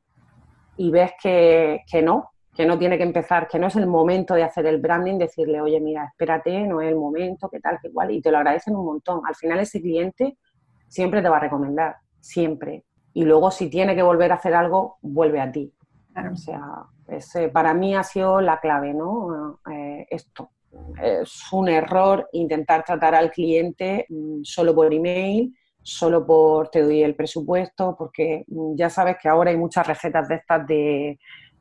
y 0.77 0.91
ves 0.91 1.13
que, 1.21 1.85
no, 2.03 2.31
que 2.55 2.67
no 2.67 2.79
tiene 2.79 2.97
que 2.97 3.03
empezar, 3.03 3.49
que 3.49 3.59
no 3.59 3.67
es 3.67 3.77
el 3.77 3.87
momento 3.87 4.35
de 4.35 4.45
hacer 4.45 4.67
el 4.67 4.81
branding, 4.81 5.19
decirle, 5.19 5.61
oye, 5.61 5.81
mira, 5.81 6.05
espérate, 6.05 6.67
no 6.67 6.81
es 6.81 6.89
el 6.89 6.97
momento, 6.97 7.49
qué 7.49 7.61
tal, 7.61 7.79
qué 7.83 7.91
cual, 7.91 8.13
y 8.13 8.21
te 8.21 8.31
lo 8.31 8.39
agradecen 8.39 8.77
un 8.77 8.85
montón. 8.85 9.23
Al 9.27 9.35
final 9.35 9.59
ese 9.59 9.81
cliente 9.81 10.39
siempre 10.87 11.21
te 11.21 11.29
va 11.29 11.39
a 11.39 11.41
recomendar, 11.41 11.97
siempre. 12.21 12.85
Y 13.13 13.25
luego 13.25 13.51
si 13.51 13.69
tiene 13.69 13.97
que 13.97 14.03
volver 14.03 14.31
a 14.31 14.37
hacer 14.37 14.55
algo, 14.55 14.99
vuelve 15.03 15.41
a 15.41 15.51
ti. 15.51 15.73
O 16.33 16.37
sea, 16.37 16.85
ese, 17.09 17.49
para 17.49 17.75
mí 17.75 17.97
ha 17.97 18.05
sido 18.05 18.41
la 18.41 18.61
clave, 18.61 18.95
¿no? 18.95 19.59
Eh, 19.71 20.07
esto. 20.11 20.51
Es 21.01 21.53
un 21.53 21.69
error 21.69 22.29
intentar 22.33 22.85
tratar 22.85 23.15
al 23.15 23.31
cliente 23.31 24.07
mm, 24.09 24.43
solo 24.43 24.75
por 24.75 24.93
email 24.93 25.53
solo 25.85 26.27
por 26.27 26.71
te 26.71 26.83
doy 26.83 27.03
el 27.03 27.15
presupuesto, 27.15 27.95
porque 27.97 28.45
mm, 28.49 28.75
ya 28.75 28.91
sabes 28.91 29.17
que 29.23 29.29
ahora 29.29 29.51
hay 29.51 29.57
muchas 29.57 29.87
recetas 29.87 30.27
de 30.29 30.35
estas 30.35 30.67
de 30.67 31.19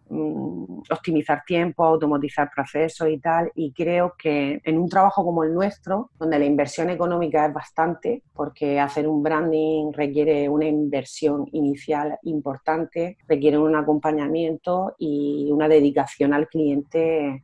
optimizar 0.10 1.44
tiempo, 1.46 1.84
automatizar 1.84 2.50
procesos 2.54 3.10
y 3.10 3.20
tal, 3.20 3.52
y 3.56 3.72
creo 3.74 4.14
que 4.18 4.62
en 4.64 4.78
un 4.78 4.90
trabajo 4.90 5.24
como 5.24 5.44
el 5.44 5.54
nuestro, 5.54 6.12
donde 6.20 6.40
la 6.40 6.46
inversión 6.46 6.90
económica 6.90 7.46
es 7.46 7.54
bastante, 7.54 8.24
porque 8.34 8.80
hacer 8.80 9.08
un 9.08 9.24
branding 9.24 9.92
requiere 9.94 10.50
una 10.50 10.66
inversión 10.66 11.48
inicial 11.52 12.18
importante, 12.24 13.18
requiere 13.28 13.58
un 13.58 13.76
acompañamiento 13.76 14.96
y 14.98 15.50
una 15.52 15.68
dedicación 15.68 16.34
al 16.34 16.48
cliente 16.48 17.44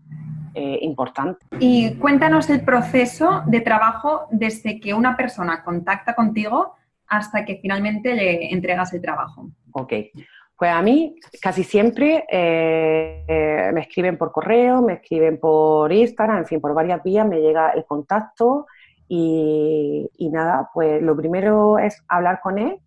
eh, 0.53 0.79
importante. 0.81 1.45
Y 1.59 1.95
cuéntanos 1.95 2.49
el 2.49 2.63
proceso 2.63 3.43
de 3.47 3.61
trabajo 3.61 4.27
desde 4.31 4.79
que 4.79 4.93
una 4.93 5.15
persona 5.15 5.63
contacta 5.63 6.15
contigo 6.15 6.75
hasta 7.07 7.43
que 7.43 7.59
finalmente 7.61 8.13
le 8.13 8.53
entregas 8.53 8.93
el 8.93 9.01
trabajo. 9.01 9.49
Ok. 9.71 9.93
Pues 10.59 10.71
a 10.71 10.81
mí 10.81 11.15
casi 11.41 11.63
siempre 11.63 12.25
eh, 12.29 13.23
eh, 13.27 13.71
me 13.73 13.81
escriben 13.81 14.17
por 14.17 14.31
correo, 14.31 14.81
me 14.81 14.93
escriben 14.93 15.39
por 15.39 15.91
Instagram, 15.91 16.39
en 16.39 16.45
fin, 16.45 16.59
por 16.59 16.73
varias 16.73 17.01
vías 17.01 17.25
me 17.25 17.39
llega 17.39 17.71
el 17.71 17.85
contacto 17.85 18.65
y, 19.07 20.09
y 20.17 20.29
nada, 20.29 20.69
pues 20.73 21.01
lo 21.01 21.15
primero 21.15 21.79
es 21.79 22.03
hablar 22.09 22.41
con 22.43 22.59
él. 22.59 22.77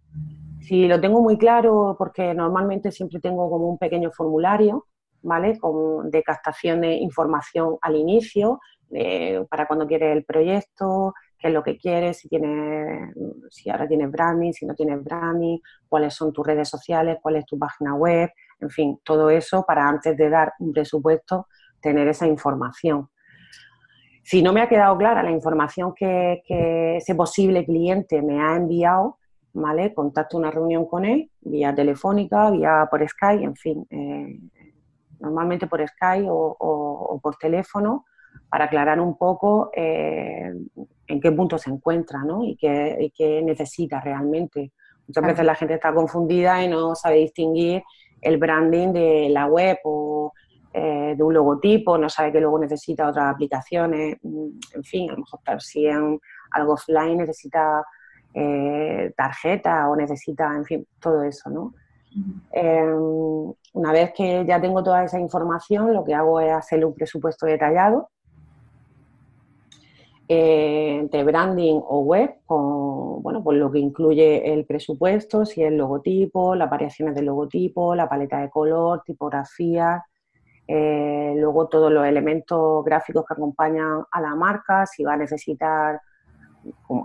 Si 0.60 0.86
lo 0.86 1.00
tengo 1.00 1.22
muy 1.22 1.38
claro, 1.38 1.96
porque 1.98 2.34
normalmente 2.34 2.92
siempre 2.92 3.18
tengo 3.20 3.50
como 3.50 3.68
un 3.68 3.78
pequeño 3.78 4.10
formulario 4.12 4.86
¿vale? 5.22 5.58
Con, 5.58 6.10
de 6.10 6.22
captación 6.22 6.80
de 6.80 6.94
información 6.94 7.76
al 7.80 7.96
inicio, 7.96 8.60
eh, 8.90 9.44
para 9.48 9.66
cuando 9.66 9.86
quieres 9.86 10.14
el 10.14 10.24
proyecto, 10.24 11.14
qué 11.42 11.48
es 11.48 11.54
lo 11.54 11.64
que 11.64 11.76
quieres, 11.76 12.18
si, 12.18 12.28
tienes, 12.28 13.12
si 13.50 13.68
ahora 13.68 13.88
tienes 13.88 14.10
branding, 14.10 14.52
si 14.52 14.64
no 14.64 14.74
tienes 14.74 15.02
branding, 15.02 15.58
cuáles 15.88 16.14
son 16.14 16.32
tus 16.32 16.46
redes 16.46 16.68
sociales, 16.68 17.18
cuál 17.20 17.36
es 17.36 17.44
tu 17.44 17.58
página 17.58 17.94
web, 17.96 18.30
en 18.60 18.70
fin, 18.70 19.00
todo 19.02 19.28
eso 19.28 19.64
para 19.66 19.88
antes 19.88 20.16
de 20.16 20.30
dar 20.30 20.52
un 20.60 20.72
presupuesto 20.72 21.48
tener 21.80 22.06
esa 22.06 22.28
información. 22.28 23.08
Si 24.22 24.40
no 24.40 24.52
me 24.52 24.62
ha 24.62 24.68
quedado 24.68 24.96
clara 24.96 25.24
la 25.24 25.32
información 25.32 25.92
que, 25.96 26.42
ese 26.96 27.14
posible 27.16 27.64
cliente 27.64 28.22
me 28.22 28.40
ha 28.40 28.54
enviado, 28.54 29.18
¿vale? 29.52 29.92
Contacto 29.92 30.38
una 30.38 30.52
reunión 30.52 30.86
con 30.86 31.04
él, 31.04 31.28
vía 31.40 31.74
telefónica, 31.74 32.52
vía 32.52 32.86
por 32.88 33.06
Skype, 33.06 33.42
en 33.42 33.56
fin, 33.56 33.86
eh, 33.90 34.38
normalmente 35.18 35.66
por 35.66 35.84
Skype 35.84 36.28
o, 36.30 37.18
por 37.20 37.34
teléfono, 37.34 38.04
para 38.48 38.66
aclarar 38.66 39.00
un 39.00 39.18
poco 39.18 39.70
eh, 39.74 40.52
en 41.12 41.20
qué 41.20 41.30
punto 41.30 41.58
se 41.58 41.70
encuentra 41.70 42.24
¿no? 42.24 42.42
y, 42.42 42.56
qué, 42.56 43.42
necesita 43.44 44.00
realmente. 44.00 44.72
Muchas 45.06 45.24
veces 45.24 45.44
la 45.44 45.54
gente 45.54 45.74
está 45.74 45.92
confundida 45.92 46.64
y 46.64 46.68
no 46.68 46.94
sabe 46.94 47.16
distinguir 47.16 47.82
el 48.20 48.38
branding 48.38 48.92
de 48.92 49.28
la 49.28 49.46
web 49.46 49.78
o 49.84 50.32
eh, 50.72 51.14
de 51.14 51.22
un 51.22 51.34
logotipo, 51.34 51.98
no 51.98 52.08
sabe 52.08 52.32
que 52.32 52.40
luego 52.40 52.58
necesita 52.58 53.08
otras 53.08 53.34
aplicaciones, 53.34 54.16
mm, 54.22 54.48
en 54.74 54.84
fin, 54.84 55.10
a 55.10 55.12
lo 55.12 55.18
mejor 55.18 55.60
si 55.60 55.86
es 55.86 55.96
algo 56.52 56.72
offline 56.72 57.18
necesita 57.18 57.84
eh, 58.32 59.12
tarjeta 59.14 59.90
o 59.90 59.96
necesita, 59.96 60.54
en 60.56 60.64
fin, 60.64 60.86
todo 60.98 61.22
eso, 61.24 61.50
¿no? 61.50 61.74
Em, 62.52 63.52
una 63.74 63.92
vez 63.92 64.12
que 64.14 64.44
ya 64.46 64.60
tengo 64.60 64.82
toda 64.82 65.04
esa 65.04 65.18
información, 65.18 65.92
lo 65.92 66.04
que 66.04 66.14
hago 66.14 66.40
es 66.40 66.52
hacerle 66.52 66.86
un 66.86 66.94
presupuesto 66.94 67.44
detallado 67.44 68.08
eh, 70.28 71.08
de 71.10 71.24
branding 71.24 71.80
o 71.84 72.00
web, 72.00 72.36
con 72.46 73.22
bueno, 73.22 73.42
pues 73.42 73.58
lo 73.58 73.70
que 73.70 73.78
incluye 73.78 74.52
el 74.52 74.64
presupuesto, 74.64 75.44
si 75.44 75.62
es 75.62 75.72
logotipo, 75.72 76.54
las 76.54 76.70
variaciones 76.70 77.14
del 77.14 77.26
logotipo, 77.26 77.94
la 77.94 78.08
paleta 78.08 78.40
de 78.40 78.50
color, 78.50 79.02
tipografía, 79.04 80.04
eh, 80.66 81.34
luego 81.36 81.68
todos 81.68 81.92
los 81.92 82.06
elementos 82.06 82.84
gráficos 82.84 83.24
que 83.26 83.34
acompañan 83.34 84.04
a 84.10 84.20
la 84.20 84.34
marca, 84.34 84.86
si 84.86 85.04
va 85.04 85.14
a 85.14 85.16
necesitar 85.16 86.00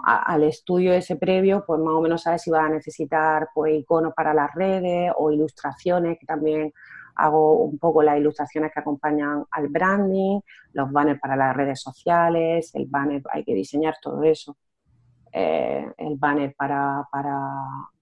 al 0.03 0.43
estudio 0.43 0.93
ese 0.93 1.15
previo, 1.15 1.63
pues 1.65 1.79
más 1.79 1.95
o 1.95 2.01
menos 2.01 2.21
sabes 2.21 2.43
si 2.43 2.51
va 2.51 2.65
a 2.65 2.69
necesitar 2.69 3.49
pues 3.53 3.73
iconos 3.73 4.13
para 4.13 4.33
las 4.33 4.53
redes 4.53 5.11
o 5.17 5.31
ilustraciones, 5.31 6.19
que 6.19 6.25
también 6.25 6.71
hago 7.17 7.63
un 7.63 7.77
poco 7.77 8.03
las 8.03 8.17
ilustraciones 8.17 8.71
que 8.73 8.79
acompañan 8.79 9.43
al 9.51 9.67
branding, 9.69 10.39
los 10.73 10.91
banners 10.91 11.19
para 11.19 11.35
las 11.35 11.55
redes 11.55 11.81
sociales, 11.81 12.73
el 12.75 12.85
banner, 12.85 13.21
hay 13.31 13.43
que 13.43 13.53
diseñar 13.53 13.95
todo 14.01 14.23
eso. 14.23 14.57
Eh, 15.31 15.91
el 15.97 16.15
banner 16.15 16.55
para, 16.55 17.07
para 17.11 17.37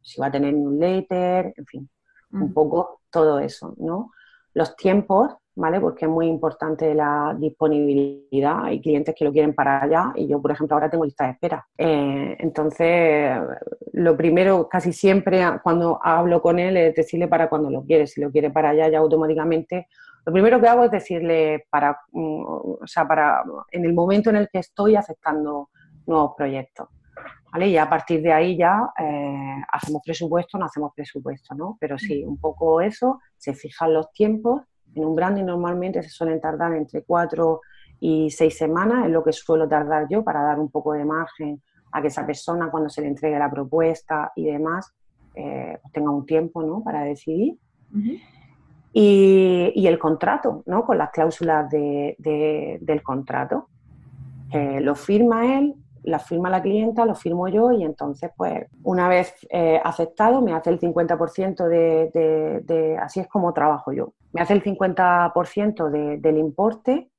si 0.01 0.21
va 0.21 0.27
a 0.27 0.31
tener 0.31 0.53
newsletter, 0.53 1.53
en 1.57 1.65
fin, 1.65 1.89
un 2.31 2.53
poco 2.53 3.01
todo 3.09 3.39
eso, 3.39 3.73
¿no? 3.77 4.11
Los 4.53 4.75
tiempos, 4.75 5.35
¿vale? 5.55 5.79
Porque 5.79 6.05
es 6.05 6.11
muy 6.11 6.27
importante 6.27 6.93
la 6.93 7.35
disponibilidad. 7.37 8.65
Hay 8.65 8.81
clientes 8.81 9.15
que 9.17 9.25
lo 9.25 9.31
quieren 9.31 9.55
para 9.55 9.81
allá 9.81 10.11
y 10.15 10.27
yo, 10.27 10.41
por 10.41 10.51
ejemplo, 10.51 10.75
ahora 10.75 10.89
tengo 10.89 11.05
lista 11.05 11.25
de 11.25 11.31
espera. 11.31 11.65
Eh, 11.77 12.35
entonces, 12.39 13.39
lo 13.93 14.17
primero, 14.17 14.67
casi 14.67 14.91
siempre 14.91 15.43
cuando 15.63 15.99
hablo 16.03 16.41
con 16.41 16.59
él 16.59 16.77
es 16.77 16.95
decirle 16.95 17.27
para 17.27 17.49
cuando 17.49 17.69
lo 17.69 17.83
quiere. 17.83 18.05
Si 18.05 18.21
lo 18.21 18.31
quiere 18.31 18.51
para 18.51 18.69
allá, 18.69 18.89
ya 18.89 18.99
automáticamente. 18.99 19.87
Lo 20.25 20.33
primero 20.33 20.59
que 20.59 20.67
hago 20.67 20.83
es 20.83 20.91
decirle 20.91 21.65
para, 21.69 21.99
mm, 22.11 22.43
o 22.45 22.87
sea, 22.87 23.07
para 23.07 23.43
en 23.71 23.85
el 23.85 23.93
momento 23.93 24.29
en 24.29 24.37
el 24.37 24.49
que 24.51 24.59
estoy 24.59 24.95
aceptando 24.95 25.69
nuevos 26.05 26.33
proyectos. 26.35 26.89
¿Vale? 27.51 27.69
Y 27.69 27.77
a 27.77 27.89
partir 27.89 28.21
de 28.21 28.33
ahí 28.33 28.57
ya 28.57 28.91
eh, 28.99 29.61
hacemos 29.71 30.01
presupuesto, 30.03 30.57
no 30.57 30.65
hacemos 30.65 30.91
presupuesto, 30.93 31.55
¿no? 31.55 31.77
Pero 31.79 31.97
sí, 31.97 32.21
un 32.25 32.37
poco 32.37 32.81
eso, 32.81 33.21
se 33.37 33.53
fijan 33.53 33.93
los 33.93 34.11
tiempos 34.11 34.63
en 34.95 35.05
un 35.05 35.15
branding 35.15 35.43
normalmente 35.43 36.01
se 36.01 36.09
suelen 36.09 36.41
tardar 36.41 36.73
entre 36.73 37.03
cuatro 37.03 37.61
y 37.99 38.29
seis 38.31 38.57
semanas, 38.57 39.05
es 39.05 39.11
lo 39.11 39.23
que 39.23 39.31
suelo 39.31 39.67
tardar 39.67 40.07
yo 40.09 40.23
para 40.23 40.41
dar 40.41 40.59
un 40.59 40.69
poco 40.69 40.93
de 40.93 41.05
margen 41.05 41.61
a 41.91 42.01
que 42.01 42.07
esa 42.07 42.25
persona 42.25 42.69
cuando 42.71 42.89
se 42.89 43.01
le 43.01 43.07
entregue 43.07 43.37
la 43.37 43.49
propuesta 43.49 44.31
y 44.35 44.45
demás 44.45 44.93
eh, 45.33 45.77
pues 45.81 45.93
tenga 45.93 46.11
un 46.11 46.25
tiempo 46.25 46.63
¿no? 46.63 46.83
para 46.83 47.03
decidir. 47.03 47.57
y, 48.93 49.87
el 49.87 49.99
contrato, 49.99 50.63
¿no? 50.65 50.85
con 50.85 50.97
las 50.97 51.11
cláusulas 51.11 51.69
del 51.69 53.03
contrato. 53.03 53.69
lo 54.51 54.95
firma 54.95 55.57
él, 55.57 55.75
la 56.05 56.19
firma 56.19 56.49
la 56.49 56.61
clienta, 56.61 57.05
lo 57.05 57.15
firmo 57.15 57.47
yo 57.47 57.71
y 57.71 57.83
entonces, 57.83 58.31
pues, 58.35 58.65
una 58.83 59.09
vez 59.09 59.35
eh, 59.49 59.79
aceptado, 59.83 60.41
me 60.41 60.53
hace 60.53 60.69
el 60.69 60.79
50% 60.79 61.67
de, 61.67 62.61
de, 62.63 62.97
Así 62.97 63.19
es 63.19 63.27
como 63.27 63.53
trabajo 63.53 63.91
yo. 63.91 64.13
Me 64.31 64.41
hace 64.41 64.53
el 64.53 64.63
50% 64.63 65.89
de, 65.89 66.17
del 66.17 66.37
importe 66.37 67.09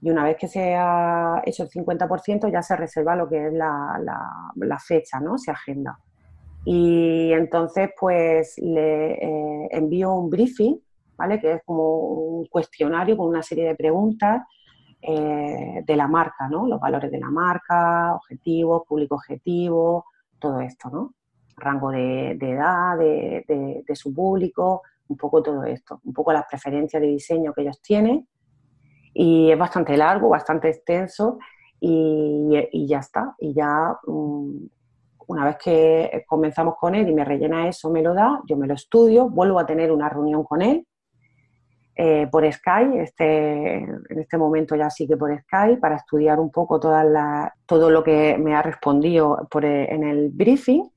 y 0.00 0.10
una 0.10 0.24
vez 0.24 0.36
que 0.36 0.48
se 0.48 0.74
ha 0.74 1.40
hecho 1.44 1.62
el 1.62 1.70
50% 1.70 2.50
ya 2.50 2.62
se 2.62 2.76
reserva 2.76 3.16
lo 3.16 3.28
que 3.28 3.46
es 3.46 3.52
la, 3.52 4.00
la, 4.56 4.78
fecha, 4.78 5.20
¿no? 5.20 5.38
Se 5.38 5.50
agenda. 5.50 5.98
Y 6.64 7.32
entonces, 7.32 7.90
pues, 7.98 8.58
le 8.58 9.12
eh, 9.12 9.68
envío 9.70 10.12
un 10.14 10.30
briefing, 10.30 10.80
¿vale? 11.16 11.40
Que 11.40 11.52
es 11.54 11.62
como 11.64 11.98
un 11.98 12.46
cuestionario 12.46 13.16
con 13.16 13.28
una 13.28 13.42
serie 13.42 13.68
de 13.68 13.74
preguntas 13.76 14.42
eh, 15.02 15.82
de 15.86 15.96
la 15.96 16.08
marca, 16.08 16.48
¿no? 16.48 16.66
Los 16.66 16.80
valores 16.80 17.10
de 17.10 17.20
la 17.20 17.30
marca, 17.30 18.14
objetivos, 18.14 18.82
público 18.86 19.16
objetivo, 19.16 20.06
todo 20.38 20.60
esto. 20.60 21.14
Rango 21.56 21.90
de, 21.90 22.32
edad, 22.32 22.98
de, 22.98 23.84
su 23.94 24.12
público, 24.12 24.82
un 25.08 25.16
poco 25.16 25.42
todo 25.42 25.64
esto, 25.64 26.00
un 26.04 26.12
poco 26.12 26.32
las 26.32 26.46
preferencias 26.46 27.00
de 27.00 27.08
diseño 27.08 27.52
que 27.52 27.62
ellos 27.62 27.80
tienen. 27.80 28.26
Y 29.14 29.50
es 29.50 29.58
bastante 29.58 29.96
largo, 29.96 30.28
bastante 30.28 30.68
extenso 30.68 31.38
y, 31.80 32.86
ya 32.86 32.98
está. 32.98 33.34
Y 33.38 33.54
ya 33.54 33.96
mm, 34.06 34.66
una 35.28 35.44
vez 35.44 35.56
que 35.62 36.24
comenzamos 36.26 36.74
con 36.76 36.94
él 36.94 37.08
y 37.08 37.14
me 37.14 37.24
rellena 37.24 37.68
eso, 37.68 37.90
me 37.90 38.02
lo 38.02 38.12
da, 38.12 38.42
yo 38.46 38.56
me 38.56 38.66
lo 38.66 38.74
estudio, 38.74 39.28
vuelvo 39.28 39.58
a 39.58 39.66
tener 39.66 39.92
una 39.92 40.08
reunión 40.08 40.44
con 40.44 40.62
él 40.62 40.86
eh, 41.98 42.28
por 42.30 42.50
Skype, 42.52 43.02
este, 43.02 43.76
en 43.76 44.18
este 44.18 44.36
momento 44.36 44.76
ya 44.76 44.90
sí 44.90 45.08
que 45.08 45.16
por 45.16 45.34
Skype, 45.34 45.78
para 45.78 45.96
estudiar 45.96 46.38
un 46.38 46.50
poco 46.50 46.78
toda 46.78 47.54
todo 47.64 47.90
lo 47.90 48.04
que 48.04 48.36
me 48.36 48.54
ha 48.54 48.60
respondido 48.60 49.48
por, 49.50 49.64
eh, 49.64 49.86
en 49.90 50.04
el 50.04 50.28
briefing. 50.28 50.90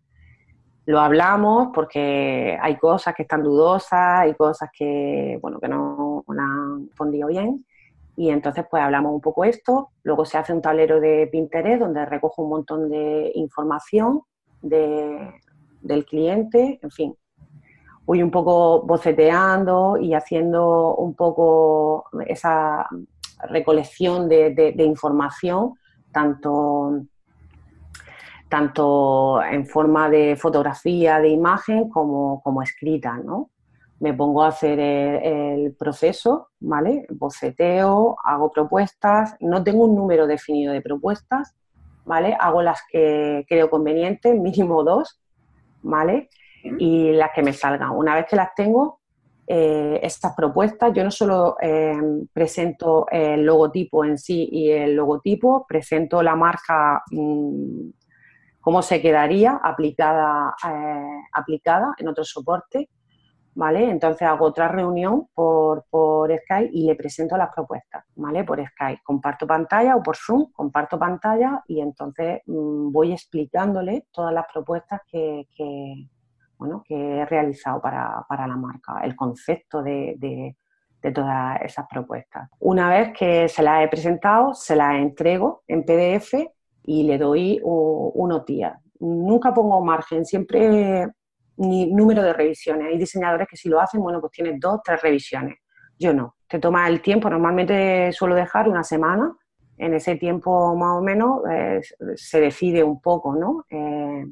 Lo 0.86 1.00
hablamos 1.00 1.70
porque 1.74 2.58
hay 2.62 2.76
cosas 2.78 3.16
que 3.16 3.22
están 3.22 3.44
dudosas, 3.44 4.20
hay 4.20 4.36
cosas 4.36 4.70
que, 4.78 5.40
bueno, 5.42 5.60
que 5.62 5.70
no, 5.70 6.26
han 6.28 6.88
respondido 6.88 7.30
bien. 7.30 7.66
Y 8.18 8.30
entonces 8.32 8.66
pues 8.70 8.84
hablamos 8.84 9.14
un 9.14 9.22
poco 9.22 9.46
esto. 9.46 9.92
Luego 10.04 10.26
se 10.26 10.38
hace 10.38 10.52
un 10.52 10.62
tablero 10.62 11.00
de 11.00 11.30
Pinterest 11.32 11.80
donde 11.80 12.06
recojo 12.06 12.44
un 12.44 12.50
montón 12.50 12.90
de 12.90 13.32
información 13.36 14.24
de, 14.62 15.32
del 15.82 16.06
cliente, 16.06 16.80
en 16.82 16.92
fin, 16.92 17.16
voy 18.10 18.24
un 18.24 18.32
poco 18.32 18.82
boceteando 18.82 19.95
y 20.02 20.15
haciendo 20.15 20.95
un 20.95 21.13
poco 21.13 22.06
esa 22.26 22.88
recolección 23.48 24.28
de, 24.28 24.74
información, 24.80 25.76
tanto, 26.12 27.04
tanto 28.50 29.43
en 29.43 29.67
forma 29.67 30.10
de 30.10 30.36
fotografía, 30.38 31.19
de 31.19 31.30
imagen, 31.30 31.88
como, 31.88 32.41
como 32.41 32.63
escrita, 32.63 33.15
¿no? 33.24 33.52
Me 34.00 34.15
pongo 34.15 34.41
a 34.41 34.48
hacer 34.48 34.80
el, 34.80 35.76
proceso, 35.76 36.48
¿vale? 36.60 37.06
Boceteo, 37.12 38.17
hago 38.24 38.50
propuestas, 38.50 39.36
no 39.39 39.63
tengo 39.63 39.86
un 39.86 39.95
número 39.95 40.26
definido 40.26 40.74
de 40.74 40.82
propuestas, 40.82 41.54
¿vale? 42.06 42.36
Hago 42.39 42.63
las 42.63 42.80
que 42.91 43.45
creo 43.48 43.69
convenientes, 43.69 44.36
mínimo 44.36 44.84
dos, 44.84 45.22
¿vale? 45.84 46.32
Y 46.63 47.12
las 47.12 47.32
que 47.34 47.43
me 47.43 47.54
salgan. 47.54 47.91
Una 47.91 48.15
vez 48.15 48.26
que 48.30 48.36
las 48.36 48.54
tengo, 48.56 49.00
eh, 49.52 50.00
estas 50.04 50.36
propuestas, 50.36 50.93
yo 50.93 51.04
no 51.04 51.10
solo 51.10 51.58
eh, 51.60 51.98
presento 52.32 53.08
el 53.10 53.43
logotipo 53.43 54.06
en 54.06 54.15
sí 54.19 54.48
y 54.52 54.69
el 54.69 54.95
logotipo, 54.95 55.65
presento 55.67 56.22
la 56.22 56.36
marca, 56.36 57.02
mm, 57.10 57.89
cómo 58.62 58.84
se 58.84 59.02
quedaría 59.02 59.60
aplicada, 59.63 60.54
eh, 60.69 61.22
aplicada 61.34 61.95
en 61.98 62.08
otro 62.10 62.24
soporte. 62.24 62.89
¿Vale? 63.56 63.89
Entonces 63.89 64.22
hago 64.22 64.45
otra 64.45 64.69
reunión 64.69 65.28
por, 65.34 65.84
por 65.89 66.32
Skype 66.32 66.69
y 66.72 66.86
le 66.86 66.95
presento 66.95 67.36
las 67.36 67.50
propuestas, 67.54 68.06
¿vale? 68.15 68.45
Por 68.45 68.63
Skype. 68.65 69.02
Comparto 69.04 69.45
pantalla 69.48 69.98
o 69.98 70.04
por 70.04 70.15
Zoom, 70.15 70.52
comparto 70.54 70.98
pantalla 70.98 71.62
y 71.67 71.82
entonces 71.82 72.41
mm, 72.45 72.91
voy 72.91 73.12
explicándole 73.12 74.06
todas 74.13 74.34
las 74.34 74.45
propuestas 74.54 75.02
que, 75.12 75.48
que, 75.58 76.08
bueno, 76.60 76.84
que 76.86 77.19
he 77.19 77.26
realizado 77.26 77.82
para, 77.82 78.26
la 78.30 78.56
marca, 78.56 79.00
el 79.04 79.15
concepto 79.15 79.82
de, 79.82 80.56
de 81.02 81.12
todas 81.12 81.62
esas 81.62 81.86
propuestas. 81.89 82.50
Una 82.60 82.89
vez 82.89 83.13
que 83.17 83.48
se 83.48 83.63
las 83.63 83.84
he 83.84 83.88
presentado, 83.88 84.54
se 84.54 84.76
las 84.76 84.95
entrego 84.95 85.63
en 85.67 85.84
PDF 85.84 86.34
y 86.84 87.04
le 87.04 87.17
doy 87.17 87.60
unos 87.63 88.45
días. 88.45 88.78
Nunca 89.00 89.54
pongo 89.54 89.84
margen, 89.84 90.26
siempre 90.26 91.08
ni 91.58 91.91
número 91.91 92.22
de 92.24 92.34
revisiones. 92.34 92.88
Hay 92.88 92.98
diseñadores 92.98 93.48
que 93.48 93.58
si 93.58 93.69
lo 93.69 93.80
hacen, 93.80 94.02
bueno, 94.02 94.19
pues 94.19 94.32
tienes 94.32 94.60
dos, 94.60 94.82
tres 94.84 95.02
revisiones. 95.02 95.58
Yo 95.98 96.13
no. 96.13 96.36
Te 96.48 96.60
toma 96.60 96.88
el 96.88 97.02
tiempo, 97.02 97.30
normalmente 97.30 98.12
suelo 98.12 98.36
dejar 98.36 98.67
una 98.67 98.84
semana. 98.84 99.36
En 99.78 99.93
ese 99.93 100.15
tiempo 100.15 100.76
más 100.76 100.98
o 100.98 101.02
menos 101.02 101.41
eh, 101.50 101.82
se 102.15 102.41
decide 102.41 102.84
un 102.84 103.00
poco, 103.00 103.36
¿no? 103.36 103.65
Eh, 103.69 104.26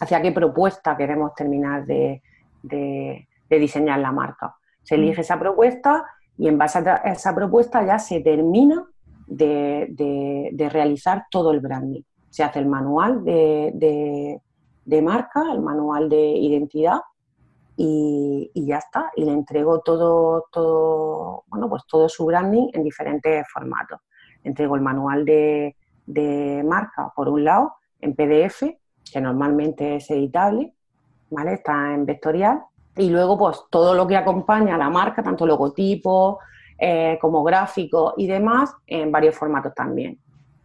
hacia 0.00 0.22
qué 0.22 0.32
propuesta 0.32 0.96
queremos 0.96 1.34
terminar 1.34 1.86
de 1.86 2.22
diseñar 3.48 3.98
la 4.00 4.12
marca. 4.12 4.56
Se 4.82 4.96
mm. 4.96 5.00
elige 5.00 5.20
esa 5.20 5.38
propuesta 5.38 6.04
y 6.38 6.48
en 6.48 6.56
base 6.56 6.78
a 6.78 6.96
esa 7.12 7.34
propuesta 7.34 7.84
ya 7.84 7.98
se 7.98 8.20
termina 8.20 8.86
de, 9.26 10.68
realizar 10.72 11.26
todo 11.30 11.50
el 11.50 11.60
branding. 11.60 12.02
Se 12.30 12.44
hace 12.44 12.60
el 12.60 12.66
manual 12.66 13.24
de, 13.24 14.40
marca, 15.02 15.42
el 15.52 15.60
manual 15.60 16.08
de 16.08 16.28
identidad 16.28 17.00
y, 17.76 18.50
ya 18.54 18.78
está. 18.78 19.10
Y 19.16 19.24
le 19.24 19.32
entrego 19.32 19.80
todo, 19.80 20.46
todo, 20.52 21.44
bueno, 21.48 21.68
pues 21.68 21.82
todo 21.86 22.08
su 22.08 22.24
branding 22.24 22.68
en 22.72 22.84
diferentes 22.84 23.46
formatos. 23.52 24.00
Le 24.44 24.50
entrego 24.50 24.76
el 24.76 24.82
manual 24.82 25.24
de, 25.24 25.74
marca, 26.64 27.12
por 27.14 27.28
un 27.28 27.44
lado, 27.44 27.74
en 28.00 28.14
PDF, 28.14 28.62
que 29.10 29.20
normalmente 29.20 29.96
es 29.96 30.10
editable, 30.10 30.72
¿vale? 31.30 31.54
Está 31.54 31.94
en 31.94 32.06
vectorial 32.06 32.62
y 32.98 33.10
luego, 33.10 33.38
pues 33.38 33.62
todo 33.70 33.94
lo 33.94 34.06
que 34.06 34.16
acompaña 34.16 34.74
a 34.74 34.78
la 34.78 34.90
marca, 34.90 35.22
tanto 35.22 35.46
logotipo 35.46 36.40
eh, 36.76 37.16
como 37.20 37.44
gráfico 37.44 38.14
y 38.16 38.26
demás, 38.26 38.74
en 38.86 39.12
varios 39.12 39.36
formatos 39.36 39.72
también. 39.72 40.18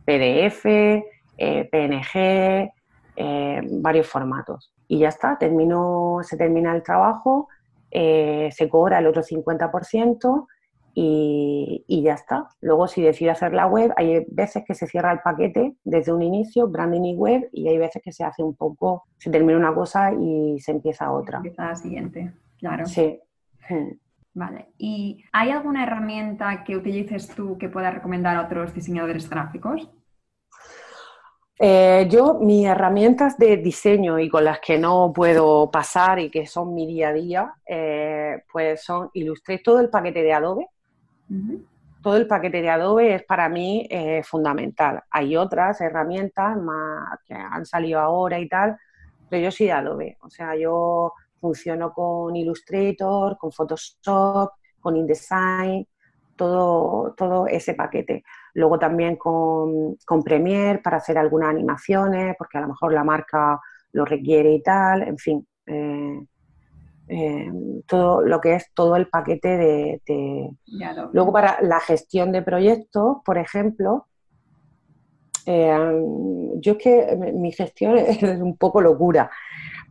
PDF, 0.04 0.66
eh, 0.66 1.70
PNG, 1.72 2.74
eh, 3.16 3.62
varios 3.70 4.08
formatos. 4.08 4.74
Y 4.88 5.00
ya 5.00 5.10
está, 5.10 5.38
se 5.40 6.38
termina 6.38 6.76
el 6.76 6.84
trabajo, 6.84 7.48
se 7.92 8.70
cobra 8.70 8.98
el 8.98 9.06
otro 9.06 9.22
50% 9.22 10.48
y, 10.94 11.84
y, 11.88 12.04
ya 12.04 12.14
está. 12.14 12.48
Luego, 12.62 12.88
si 12.88 13.02
decide 13.02 13.32
hacer 13.32 13.54
la 13.54 13.66
web, 13.68 13.94
hay 13.98 14.26
veces 14.30 14.64
que 14.66 14.74
se 14.74 14.88
cierra 14.88 15.12
el 15.12 15.20
paquete 15.20 15.76
desde 15.84 16.14
un 16.14 16.22
inicio, 16.22 16.68
branding 16.68 17.04
y 17.04 17.16
web, 17.16 17.50
y 17.52 17.68
hay 17.68 17.78
veces 17.78 18.02
que 18.04 18.12
se 18.12 18.24
hace 18.24 18.44
un 18.44 18.56
poco, 18.56 19.06
se 19.18 19.30
termina 19.30 19.58
una 19.58 19.74
cosa 19.74 20.14
y 20.14 20.60
se 20.60 20.72
empieza 20.72 21.12
otra. 21.12 21.38
Empieza 21.38 21.66
la 21.66 21.76
siguiente, 21.76 22.34
claro. 22.60 22.86
Sí. 22.86 23.20
Vale. 24.36 24.70
¿Y 24.78 25.24
hay 25.32 25.52
alguna 25.52 25.84
herramienta 25.84 26.64
que 26.64 26.76
utilices 26.76 27.28
tú 27.28 27.58
que 27.58 27.70
puedas 27.70 27.94
recomendar 27.94 28.36
a 28.36 28.42
otros 28.42 28.74
diseñadores 28.74 29.30
gráficos? 29.30 29.90
Eh, 31.60 32.08
yo, 32.10 32.40
mis 32.42 32.66
herramientas 32.66 33.38
de 33.38 33.58
diseño 33.58 34.20
y 34.20 34.28
con 34.28 34.44
las 34.44 34.60
que 34.60 34.80
no 34.80 35.14
puedo 35.14 35.70
pasar 35.70 36.20
y 36.20 36.32
que 36.32 36.48
son 36.48 36.74
mi 36.74 36.88
día 36.88 37.10
a 37.10 37.14
día, 37.14 37.54
eh, 37.66 38.44
pues 38.52 38.84
son 38.84 39.10
Illustrator, 39.14 39.64
todo 39.64 39.80
el 39.80 39.90
paquete 39.90 40.24
de 40.24 40.34
Adobe, 40.34 40.68
todo 42.02 42.18
el 42.18 42.28
paquete 42.28 42.62
de 42.62 42.70
Adobe 42.70 43.16
es 43.16 43.24
para 43.24 43.48
mí 43.50 43.88
eh, 43.90 44.22
fundamental. 44.24 45.02
Hay 45.10 45.36
otras 45.38 45.80
herramientas 45.82 46.58
más 46.58 47.20
que 47.26 47.34
han 47.34 47.66
salido 47.66 48.00
ahora 48.00 48.40
y 48.40 48.48
tal, 48.50 48.78
pero 49.30 49.44
yo 49.44 49.52
soy 49.52 49.68
de 49.68 49.72
Adobe. 49.72 50.18
O 50.22 50.30
sea, 50.30 50.56
yo 50.56 51.14
funciono 51.40 51.94
con 51.94 52.36
Illustrator, 52.36 53.38
con 53.38 53.52
Photoshop, 53.52 54.52
con 54.80 54.98
InDesign, 54.98 55.88
todo, 56.36 57.14
todo 57.16 57.48
ese 57.48 57.74
paquete. 57.74 58.24
Luego 58.54 58.78
también 58.78 59.16
con, 59.16 59.96
con 60.06 60.24
Premiere 60.24 60.80
para 60.80 60.98
hacer 60.98 61.18
algunas 61.18 61.50
animaciones, 61.50 62.36
porque 62.38 62.58
a 62.58 62.62
lo 62.62 62.68
mejor 62.68 62.94
la 62.94 63.04
marca 63.04 63.60
lo 63.94 64.06
requiere 64.06 64.52
y 64.54 64.62
tal, 64.62 65.04
en 65.04 65.18
fin. 65.18 65.48
Eh, 65.66 66.20
eh, 67.08 67.52
todo 67.86 68.22
lo 68.22 68.40
que 68.40 68.56
es 68.56 68.72
todo 68.74 68.96
el 68.96 69.08
paquete 69.08 69.58
de, 69.58 70.50
luego 71.12 71.34
para 71.34 71.62
la 71.62 71.80
gestión 71.82 72.32
de 72.32 72.42
proyectos 72.42 73.18
por 73.26 73.38
ejemplo 73.38 74.08
eh, 75.46 76.02
yo 76.60 76.72
es 76.72 76.78
que 76.78 77.34
mi 77.34 77.52
gestión 77.52 77.98
es 77.98 78.24
un 78.40 78.56
poco 78.56 78.80
locura 78.80 79.30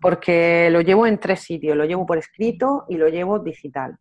porque 0.01 0.69
lo 0.71 0.81
llevo 0.81 1.07
en 1.07 1.19
tres 1.19 1.41
sitios 1.41 1.77
lo 1.77 1.85
llevo 1.85 2.07
por 2.07 2.17
escrito 2.17 2.87
y 2.89 2.97
lo 2.97 3.09
llevo 3.09 3.39
digital 3.39 3.99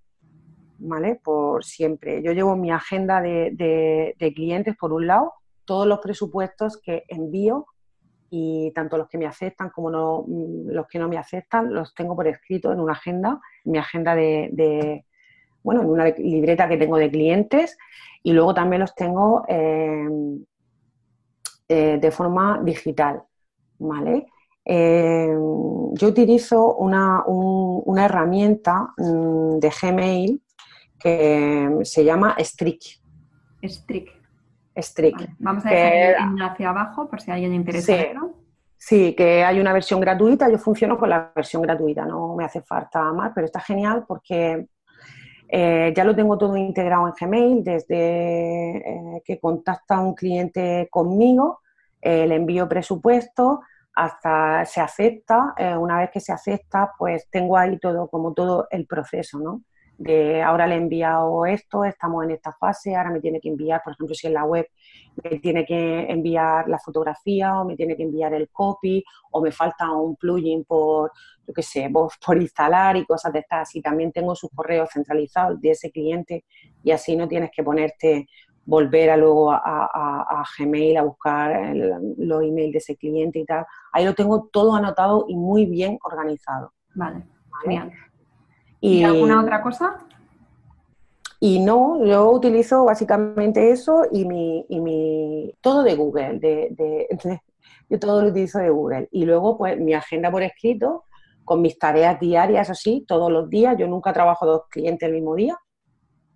¿vale? 0.77 1.19
por 1.21 1.65
siempre 1.65 2.23
yo 2.23 2.31
llevo 2.31 2.55
mi 2.55 2.71
agenda 2.71 3.21
de 3.21 4.33
clientes 4.33 4.77
por 4.77 4.93
un 4.93 5.07
lado 5.07 5.33
todos 5.65 5.85
los 5.85 5.99
presupuestos 5.99 6.79
que 6.81 7.03
envío 7.09 7.65
y 8.33 8.71
tanto 8.71 8.97
los 8.97 9.09
que 9.09 9.17
me 9.17 9.27
aceptan 9.27 9.69
como 9.69 9.91
no, 9.91 10.23
mm, 10.25 10.69
los 10.69 10.87
que 10.87 10.97
no 10.97 11.09
me 11.09 11.17
aceptan 11.17 11.73
los 11.73 11.93
tengo 11.93 12.15
por 12.15 12.27
escrito 12.27 12.71
en 12.71 12.79
una 12.79 12.93
agenda, 12.93 13.41
en 13.65 13.71
mi 13.73 13.77
agenda 13.77 14.15
de, 14.15 15.05
bueno, 15.61 15.81
en 15.81 15.89
una 15.89 16.05
libreta 16.05 16.69
que 16.69 16.77
tengo 16.77 16.97
de 16.97 17.11
clientes 17.11 17.77
y 18.23 18.31
luego 18.31 18.53
también 18.53 18.79
los 18.79 18.95
tengo 18.95 19.43
em, 19.49 20.45
eh, 21.67 21.97
de 22.01 22.11
forma 22.11 22.61
digital, 22.63 23.21
¿vale? 23.79 24.27
Em, 24.63 25.93
yo 25.93 26.07
utilizo 26.07 26.75
una, 26.75 27.25
una 27.25 28.05
herramienta 28.05 28.93
mm, 28.97 29.59
de 29.59 29.71
Gmail 29.81 30.41
que 30.97 31.79
se 31.83 32.05
llama 32.05 32.37
Strick. 32.39 33.01
Strick. 33.63 34.20
Strict. 34.75 35.21
Vamos 35.39 35.65
a 35.65 35.69
dejar 35.69 36.31
el 36.33 36.41
hacia 36.41 36.69
abajo 36.69 37.09
por 37.09 37.21
si 37.21 37.31
alguien 37.31 37.53
interesa 37.53 37.93
sí, 37.93 38.05
Sí, 38.77 39.13
que 39.15 39.43
hay 39.43 39.59
una 39.59 39.73
versión 39.73 39.99
gratuita, 39.99 40.49
yo 40.49 40.57
funciono 40.57 40.97
con 40.97 41.09
la 41.09 41.31
versión 41.35 41.61
gratuita, 41.61 42.03
no 42.03 42.35
me 42.35 42.45
hace 42.45 42.61
falta 42.61 43.13
más, 43.13 43.31
pero 43.35 43.45
está 43.45 43.59
genial 43.59 44.05
porque 44.07 44.65
eh, 45.53 45.93
ya 45.95 46.03
lo 46.03 46.15
tengo 46.15 46.35
todo 46.35 46.57
integrado 46.57 47.05
en 47.07 47.13
Gmail, 47.19 47.63
desde 47.63 48.77
eh, 48.77 49.21
que 49.23 49.39
contacta 49.39 49.99
un 49.99 50.15
cliente 50.15 50.87
conmigo, 50.89 51.59
eh, 52.01 52.25
le 52.25 52.35
envío 52.35 52.67
presupuesto, 52.67 53.61
hasta 53.93 54.65
se 54.65 54.81
acepta, 54.81 55.53
una 55.77 55.99
vez 55.99 56.09
que 56.09 56.21
se 56.21 56.31
acepta, 56.31 56.93
pues 56.97 57.29
tengo 57.29 57.57
ahí 57.57 57.77
todo, 57.77 58.07
como 58.07 58.33
todo 58.33 58.67
el 58.71 58.87
proceso, 58.87 59.37
¿no? 59.37 59.61
De 60.01 60.41
ahora 60.41 60.65
le 60.65 60.75
he 60.75 60.77
enviado 60.79 61.45
esto, 61.45 61.85
estamos 61.85 62.23
en 62.23 62.31
esta 62.31 62.51
fase, 62.53 62.95
ahora 62.95 63.11
me 63.11 63.19
tiene 63.19 63.39
que 63.39 63.49
enviar, 63.49 63.81
por 63.83 63.93
ejemplo, 63.93 64.15
si 64.15 64.25
en 64.25 64.33
la 64.33 64.45
web 64.45 64.67
me 65.23 65.37
tiene 65.39 65.63
que 65.63 66.09
enviar 66.09 66.67
la 66.67 66.79
fotografía 66.79 67.59
o 67.59 67.65
me 67.65 67.75
tiene 67.75 67.95
que 67.95 68.03
enviar 68.03 68.33
el 68.33 68.49
copy 68.49 69.03
o 69.31 69.41
me 69.41 69.51
falta 69.51 69.91
un 69.91 70.15
plugin 70.15 70.63
por, 70.63 71.11
yo 71.45 71.53
qué 71.53 71.61
sé, 71.61 71.91
por 71.91 72.37
instalar 72.41 72.97
y 72.97 73.05
cosas 73.05 73.31
de 73.31 73.39
estas. 73.39 73.75
Y 73.75 73.81
también 73.81 74.11
tengo 74.11 74.35
sus 74.35 74.49
correos 74.49 74.89
centralizados 74.91 75.61
de 75.61 75.71
ese 75.71 75.91
cliente 75.91 76.45
y 76.83 76.91
así 76.91 77.15
no 77.15 77.27
tienes 77.27 77.51
que 77.55 77.61
ponerte, 77.61 78.27
volver 78.65 79.11
a 79.11 79.17
luego 79.17 79.51
a, 79.51 80.43
Gmail 80.57 80.97
a 80.97 81.03
buscar 81.03 81.75
los 82.17 82.43
emails 82.43 82.71
de 82.71 82.77
ese 82.79 82.95
cliente 82.95 83.37
y 83.37 83.45
tal. 83.45 83.65
Ahí 83.91 84.05
lo 84.05 84.15
tengo 84.15 84.49
todo 84.51 84.73
anotado 84.73 85.25
y 85.27 85.35
muy 85.35 85.67
bien 85.67 85.99
organizado. 86.01 86.73
Vale, 86.95 87.23
genial. 87.61 87.91
¿Y, 88.81 89.03
alguna 89.03 89.39
otra 89.39 89.61
cosa? 89.61 89.99
Y 91.39 91.59
no, 91.59 92.03
yo 92.03 92.29
utilizo 92.31 92.83
básicamente 92.83 93.71
eso 93.71 94.03
y 94.11 94.25
mi, 94.25 94.65
y 94.69 94.79
mi 94.79 95.55
todo 95.61 95.83
de 95.83 95.95
Google, 95.95 96.39
de, 96.39 97.07
yo 97.89 97.99
todo 97.99 98.21
lo 98.21 98.29
utilizo 98.29 98.59
de 98.59 98.69
Google. 98.69 99.07
Y 99.11 99.25
luego, 99.25 99.57
pues, 99.57 99.79
mi 99.79 99.93
agenda 99.93 100.31
por 100.31 100.41
escrito, 100.41 101.05
con 101.45 101.61
mis 101.61 101.77
tareas 101.77 102.19
diarias, 102.19 102.69
así, 102.69 103.05
todos 103.07 103.31
los 103.31 103.49
días. 103.49 103.77
Yo 103.77 103.87
nunca 103.87 104.13
trabajo 104.13 104.45
dos 104.45 104.63
clientes 104.69 105.07
el 105.07 105.13
mismo 105.13 105.35
día, 105.35 105.57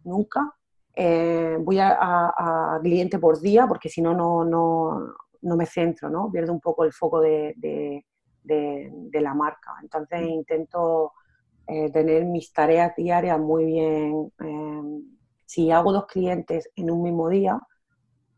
nunca. 0.04 0.54
Eh, 0.96 1.58
voy 1.60 1.80
a, 1.80 2.80
cliente 2.82 3.20
por 3.20 3.42
día 3.42 3.68
porque 3.68 3.90
si 3.90 4.02
no, 4.02 4.14
no, 4.14 4.46
no 4.46 5.56
me 5.56 5.66
centro, 5.66 6.10
¿no? 6.10 6.32
Pierdo 6.32 6.54
un 6.54 6.62
poco 6.62 6.84
el 6.84 6.94
foco 6.94 7.22
de, 7.22 7.54
de 7.58 9.22
la 9.22 9.34
marca. 9.34 9.76
Entonces 9.82 10.22
intento 10.28 11.12
eh, 11.68 11.92
tener 11.92 12.26
mis 12.26 12.54
tareas 12.54 12.96
diarias 12.96 13.40
muy 13.40 13.66
bien. 13.66 14.32
Em, 14.40 15.04
si 15.46 15.72
hago 15.72 15.92
dos 15.94 16.06
clientes 16.06 16.70
en 16.76 16.92
un 16.92 17.04
mismo 17.04 17.30
día, 17.30 17.60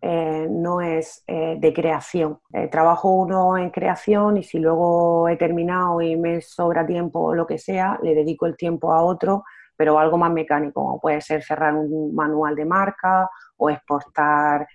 eh, 0.01 0.47
no 0.49 0.81
es 0.81 1.23
eh, 1.27 1.57
de 1.59 1.73
creación. 1.73 2.39
trabajo 2.71 3.09
uno 3.11 3.57
en 3.57 3.69
creación 3.71 4.37
y 4.37 4.43
si 4.43 4.59
luego 4.59 5.27
he 5.29 5.37
terminado 5.37 6.01
y 6.01 6.15
me 6.15 6.41
sobra 6.41 6.85
tiempo 6.85 7.19
o 7.19 7.33
lo 7.35 7.45
que 7.47 7.57
sea, 7.57 7.99
le 8.03 8.15
dedico 8.15 8.45
el 8.45 8.55
tiempo 8.55 8.93
a 8.93 9.03
otro, 9.03 9.43
pero 9.75 9.99
algo 9.99 10.17
más 10.17 10.31
mecánico, 10.31 10.81
como 10.83 10.99
puede 10.99 11.21
ser 11.21 11.43
cerrar 11.43 11.75
un 11.75 12.13
manual 12.15 12.55
de 12.55 12.65
marca 12.65 13.29
o 13.57 13.69
exportar 13.69 14.67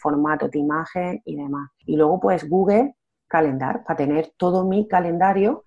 formatos 0.00 0.50
de 0.50 0.58
imagen 0.58 1.22
y 1.24 1.36
demás. 1.36 1.70
Y 1.86 1.96
luego 1.96 2.20
pues 2.20 2.48
Google 2.48 2.94
Calendar, 3.28 3.84
para 3.84 3.96
tener 3.96 4.32
todo 4.36 4.64
mi 4.64 4.88
calendario 4.88 5.64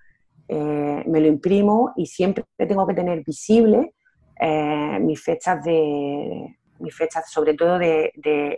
eh, 0.53 1.03
me 1.07 1.21
lo 1.21 1.27
imprimo 1.27 1.93
y 1.95 2.05
siempre 2.05 2.43
tengo 2.57 2.85
que 2.85 2.93
tener 2.93 3.23
visible 3.23 3.93
eh, 4.37 4.99
mis 4.99 5.23
fechas 5.23 5.63
de 5.63 6.57
mis 6.79 6.93
fechas 6.93 7.31
sobre 7.31 7.53
todo 7.53 7.79
de, 7.79 8.11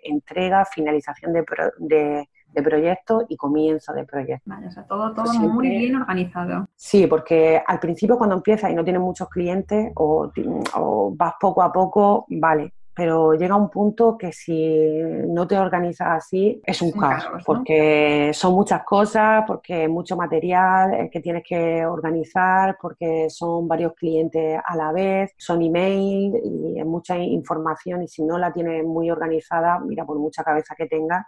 entrega, 0.04 0.66
finalización 0.66 1.34
de, 1.34 1.46
de, 1.78 2.64
proyectos 2.64 3.26
y 3.30 3.36
comienzo 3.36 3.94
de 3.94 4.06
proyectos. 4.06 4.42
Vale, 4.46 4.68
o 4.68 4.72
sea, 4.72 4.88
todo, 4.88 5.14
todo 5.14 5.32
muy 5.34 5.70
bien 5.70 5.98
organizado. 5.98 6.68
Sí, 6.76 7.06
porque 7.06 7.62
al 7.68 7.80
principio 7.80 8.18
cuando 8.18 8.38
empiezas 8.38 8.72
y 8.72 8.74
no 8.74 8.84
tienes 8.84 9.02
muchos 9.02 9.30
clientes 9.30 9.92
o, 9.96 10.32
o 10.76 11.14
vas 11.16 11.34
poco 11.40 11.62
a 11.62 11.72
poco, 11.72 12.26
vale, 12.30 12.74
pero 12.96 13.34
llega 13.34 13.56
un 13.56 13.70
punto 13.70 14.18
que 14.18 14.32
si 14.32 15.02
no 15.28 15.48
te 15.48 15.58
organizas 15.58 16.10
así 16.10 16.62
es 16.64 16.82
un 16.82 16.92
caos, 16.92 17.28
porque 17.46 18.32
son 18.34 18.54
muchas 18.54 18.84
cosas, 18.84 19.44
porque 19.48 19.88
mucho 19.88 20.16
material 20.16 20.94
eh, 20.94 21.10
que 21.12 21.20
tienes 21.20 21.44
que 21.48 21.86
organizar, 21.86 22.78
porque 22.80 23.30
son 23.30 23.68
varios 23.68 23.94
clientes 23.94 24.60
a 24.64 24.76
la 24.76 24.92
vez, 24.92 25.34
son 25.38 25.62
email 25.62 26.34
y 26.44 26.80
es 26.80 26.86
mucha 26.86 27.18
información 27.18 28.04
y 28.04 28.08
si 28.08 28.24
no 28.24 28.38
la 28.38 28.52
tienes 28.54 28.86
muy 28.86 29.10
organizada, 29.10 29.80
mira, 29.80 30.06
por 30.06 30.20
mucha 30.20 30.44
cabeza 30.44 30.76
que 30.76 30.86
tengas, 30.86 31.26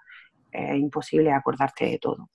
es 0.51 0.75
imposible 0.75 1.31
acordarte 1.31 1.85
de 1.85 1.99
todo. 1.99 2.29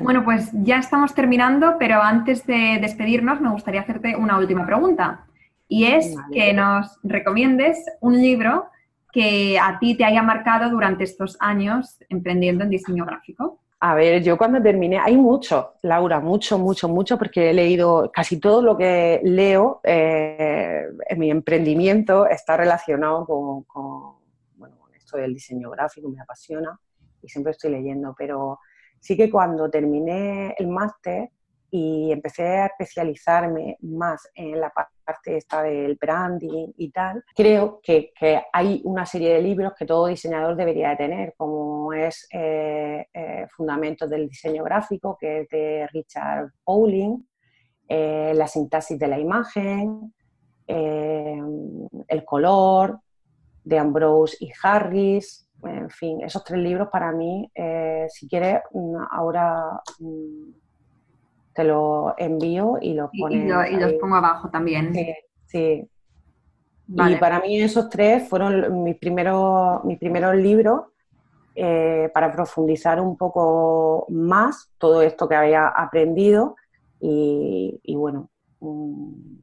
Bueno, 0.00 0.24
pues 0.24 0.50
ya 0.52 0.78
estamos 0.78 1.12
terminando, 1.14 1.74
pero 1.78 2.00
antes 2.00 2.46
de 2.46 2.78
despedirnos 2.80 3.40
me 3.40 3.50
gustaría 3.50 3.80
hacerte 3.80 4.14
una 4.14 4.38
última 4.38 4.64
pregunta 4.64 5.27
y 5.68 5.84
es 5.84 6.16
que 6.32 6.52
nos 6.52 6.98
recomiendes 7.02 7.84
un 8.00 8.20
libro 8.20 8.66
que 9.12 9.58
a 9.58 9.78
ti 9.78 9.96
te 9.96 10.04
haya 10.04 10.22
marcado 10.22 10.70
durante 10.70 11.04
estos 11.04 11.36
años 11.40 11.98
emprendiendo 12.08 12.64
en 12.64 12.70
diseño 12.70 13.04
gráfico. 13.04 13.60
A 13.80 13.94
ver, 13.94 14.22
yo 14.22 14.36
cuando 14.36 14.60
terminé, 14.60 14.98
hay 14.98 15.16
mucho, 15.16 15.74
Laura, 15.82 16.18
mucho, 16.18 16.58
mucho, 16.58 16.88
mucho, 16.88 17.16
porque 17.16 17.50
he 17.50 17.54
leído 17.54 18.10
casi 18.12 18.40
todo 18.40 18.60
lo 18.60 18.76
que 18.76 19.20
leo 19.22 19.80
eh, 19.84 20.84
en 21.08 21.18
mi 21.18 21.30
emprendimiento 21.30 22.26
está 22.26 22.56
relacionado 22.56 23.24
con, 23.24 23.62
con, 23.64 24.16
bueno, 24.56 24.76
esto 24.96 25.16
del 25.16 25.32
diseño 25.32 25.70
gráfico, 25.70 26.08
me 26.08 26.20
apasiona 26.20 26.78
y 27.22 27.28
siempre 27.28 27.52
estoy 27.52 27.70
leyendo, 27.70 28.16
pero 28.18 28.58
sí 28.98 29.16
que 29.16 29.30
cuando 29.30 29.70
terminé 29.70 30.56
el 30.58 30.66
máster 30.66 31.30
y 31.70 32.10
empecé 32.10 32.46
a 32.46 32.66
especializarme 32.66 33.76
más 33.82 34.28
en 34.34 34.58
la 34.58 34.70
parte 34.70 35.36
esta 35.36 35.62
del 35.62 35.96
branding 35.96 36.72
y 36.76 36.90
tal, 36.90 37.24
creo 37.34 37.80
que, 37.82 38.12
hay 38.52 38.80
una 38.84 39.04
serie 39.04 39.34
de 39.34 39.42
libros 39.42 39.72
que 39.78 39.86
todo 39.86 40.06
diseñador 40.06 40.56
debería 40.56 40.90
de 40.90 40.96
tener, 40.96 41.34
como 41.36 41.92
es 41.92 42.26
eh, 42.32 43.06
eh, 43.12 43.46
Fundamentos 43.50 44.08
del 44.08 44.28
Diseño 44.28 44.64
Gráfico, 44.64 45.16
que 45.18 45.40
es 45.40 45.48
de 45.48 45.86
Richard 45.92 46.52
Pauling, 46.64 47.26
eh, 47.88 48.32
La 48.34 48.46
sintaxis 48.46 48.98
de 48.98 49.08
la 49.08 49.18
imagen, 49.18 50.14
El 50.66 52.24
color, 52.24 53.00
de 53.64 53.78
Ambrose 53.78 54.36
y 54.40 54.50
Harris, 54.62 55.46
en 55.62 55.90
fin, 55.90 56.22
esos 56.22 56.44
tres 56.44 56.60
libros 56.60 56.88
para 56.90 57.12
mí, 57.12 57.50
si 58.08 58.28
quieres, 58.28 58.60
mm, 58.72 58.96
ahora 59.10 59.80
mm, 59.98 60.67
te 61.58 61.64
lo 61.64 62.14
envío 62.16 62.78
y 62.80 62.94
los 62.94 63.10
Y, 63.12 63.78
los 63.80 63.92
pongo 63.94 64.14
abajo 64.14 64.48
también. 64.48 64.94
Sí, 65.46 65.90
Y 66.86 67.16
para 67.16 67.40
mí 67.40 67.60
esos 67.60 67.90
tres 67.90 68.28
fueron 68.28 68.84
mis 68.84 68.96
primeros, 68.96 69.82
mis 69.82 69.98
primeros 69.98 70.36
libros 70.36 70.82
eh, 71.56 72.12
para 72.14 72.30
profundizar 72.30 73.00
un 73.00 73.16
poco 73.16 74.06
más 74.08 74.70
todo 74.78 75.02
esto 75.02 75.28
que 75.28 75.34
había 75.34 75.66
aprendido 75.66 76.54
y, 77.00 77.96
bueno, 77.96 78.30
mm, 78.60 79.38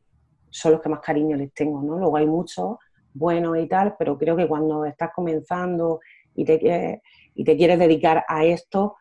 son 0.49 0.71
los 0.71 0.81
que 0.81 0.87
más 0.87 1.01
cariño 1.01 1.35
les 1.35 1.53
tengo, 1.53 1.81
¿no? 1.81 1.97
Luego 1.97 2.15
hay 2.15 2.27
muchos 2.27 2.77
buenos 3.13 3.57
y 3.57 3.67
tal, 3.67 3.95
pero 3.99 4.17
creo 4.17 4.37
que 4.37 4.47
cuando 4.47 4.85
estás 4.85 5.09
comenzando 5.13 5.99
y 6.33 6.45
te, 6.45 7.01
y 7.33 7.43
te 7.43 7.57
quieres 7.57 7.77
dedicar 7.77 8.23
a 8.25 8.45
esto, 8.45 8.95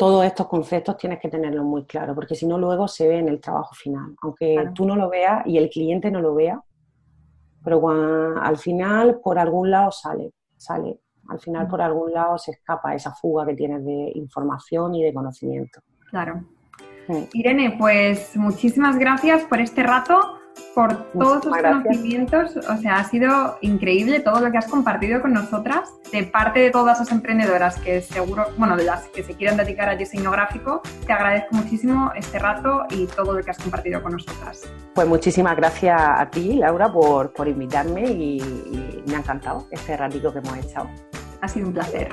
todos 0.00 0.24
estos 0.24 0.48
conceptos 0.48 0.96
tienes 0.96 1.20
que 1.20 1.28
tenerlos 1.28 1.62
muy 1.62 1.84
claros, 1.84 2.14
porque 2.14 2.34
si 2.34 2.46
no 2.46 2.56
luego 2.56 2.88
se 2.88 3.06
ve 3.06 3.18
en 3.18 3.28
el 3.28 3.38
trabajo 3.38 3.74
final, 3.74 4.16
aunque 4.22 4.70
tú 4.74 4.86
no 4.86 4.96
lo 4.96 5.10
veas 5.10 5.46
y 5.46 5.58
el 5.58 5.68
cliente 5.68 6.10
no 6.10 6.22
lo 6.22 6.34
vea, 6.34 6.58
pero 7.62 7.86
al 8.40 8.56
final 8.56 9.20
por 9.22 9.38
algún 9.38 9.70
lado 9.70 9.90
sale, 9.90 10.32
sale, 10.56 11.00
al 11.28 11.38
final 11.38 11.68
por 11.68 11.82
algún 11.82 12.14
lado 12.14 12.38
se 12.38 12.52
escapa 12.52 12.94
esa 12.94 13.12
fuga 13.12 13.44
que 13.44 13.52
tienes 13.52 13.84
de 13.84 14.12
información 14.14 14.94
y 14.94 15.02
de 15.02 15.12
conocimiento. 15.12 15.82
Claro. 16.08 16.46
Irene, 17.34 17.76
pues 17.78 18.34
muchísimas 18.38 18.98
gracias 18.98 19.44
por 19.44 19.60
este 19.60 19.82
rato 19.82 20.39
por 20.74 21.12
todos 21.12 21.42
tus 21.42 21.56
conocimientos. 21.56 22.56
O 22.56 22.76
sea, 22.78 22.96
ha 22.96 23.04
sido 23.04 23.58
increíble 23.60 24.20
todo 24.20 24.40
lo 24.40 24.50
que 24.50 24.58
has 24.58 24.66
compartido 24.66 25.20
con 25.20 25.32
nosotras, 25.32 25.90
de 26.12 26.24
parte 26.24 26.60
de 26.60 26.70
todas 26.70 26.98
las 26.98 27.10
emprendedoras 27.10 27.78
que 27.80 28.00
seguro, 28.00 28.46
bueno, 28.56 28.76
de 28.76 28.84
las 28.84 29.08
que 29.08 29.22
se 29.22 29.34
quieran 29.34 29.56
dedicar 29.56 29.88
al 29.88 29.98
diseño 29.98 30.30
gráfico. 30.30 30.82
Te 31.06 31.12
agradezco 31.12 31.56
muchísimo 31.56 32.12
este 32.16 32.38
rato 32.38 32.84
y 32.90 33.06
todo 33.06 33.34
lo 33.34 33.42
que 33.42 33.50
has 33.50 33.58
compartido 33.58 34.02
con 34.02 34.12
nosotras. 34.12 34.62
Pues 34.94 35.06
muchísimas 35.06 35.56
gracias 35.56 36.00
a 36.00 36.28
ti, 36.30 36.54
Laura, 36.54 36.92
por, 36.92 37.32
por 37.32 37.48
invitarme 37.48 38.02
y, 38.02 38.38
y 38.38 39.04
me 39.06 39.16
ha 39.16 39.18
encantado 39.18 39.66
este 39.70 39.96
ratito 39.96 40.32
que 40.32 40.38
hemos 40.40 40.56
echado. 40.58 40.90
Ha 41.40 41.48
sido 41.48 41.68
un 41.68 41.72
placer. 41.72 42.12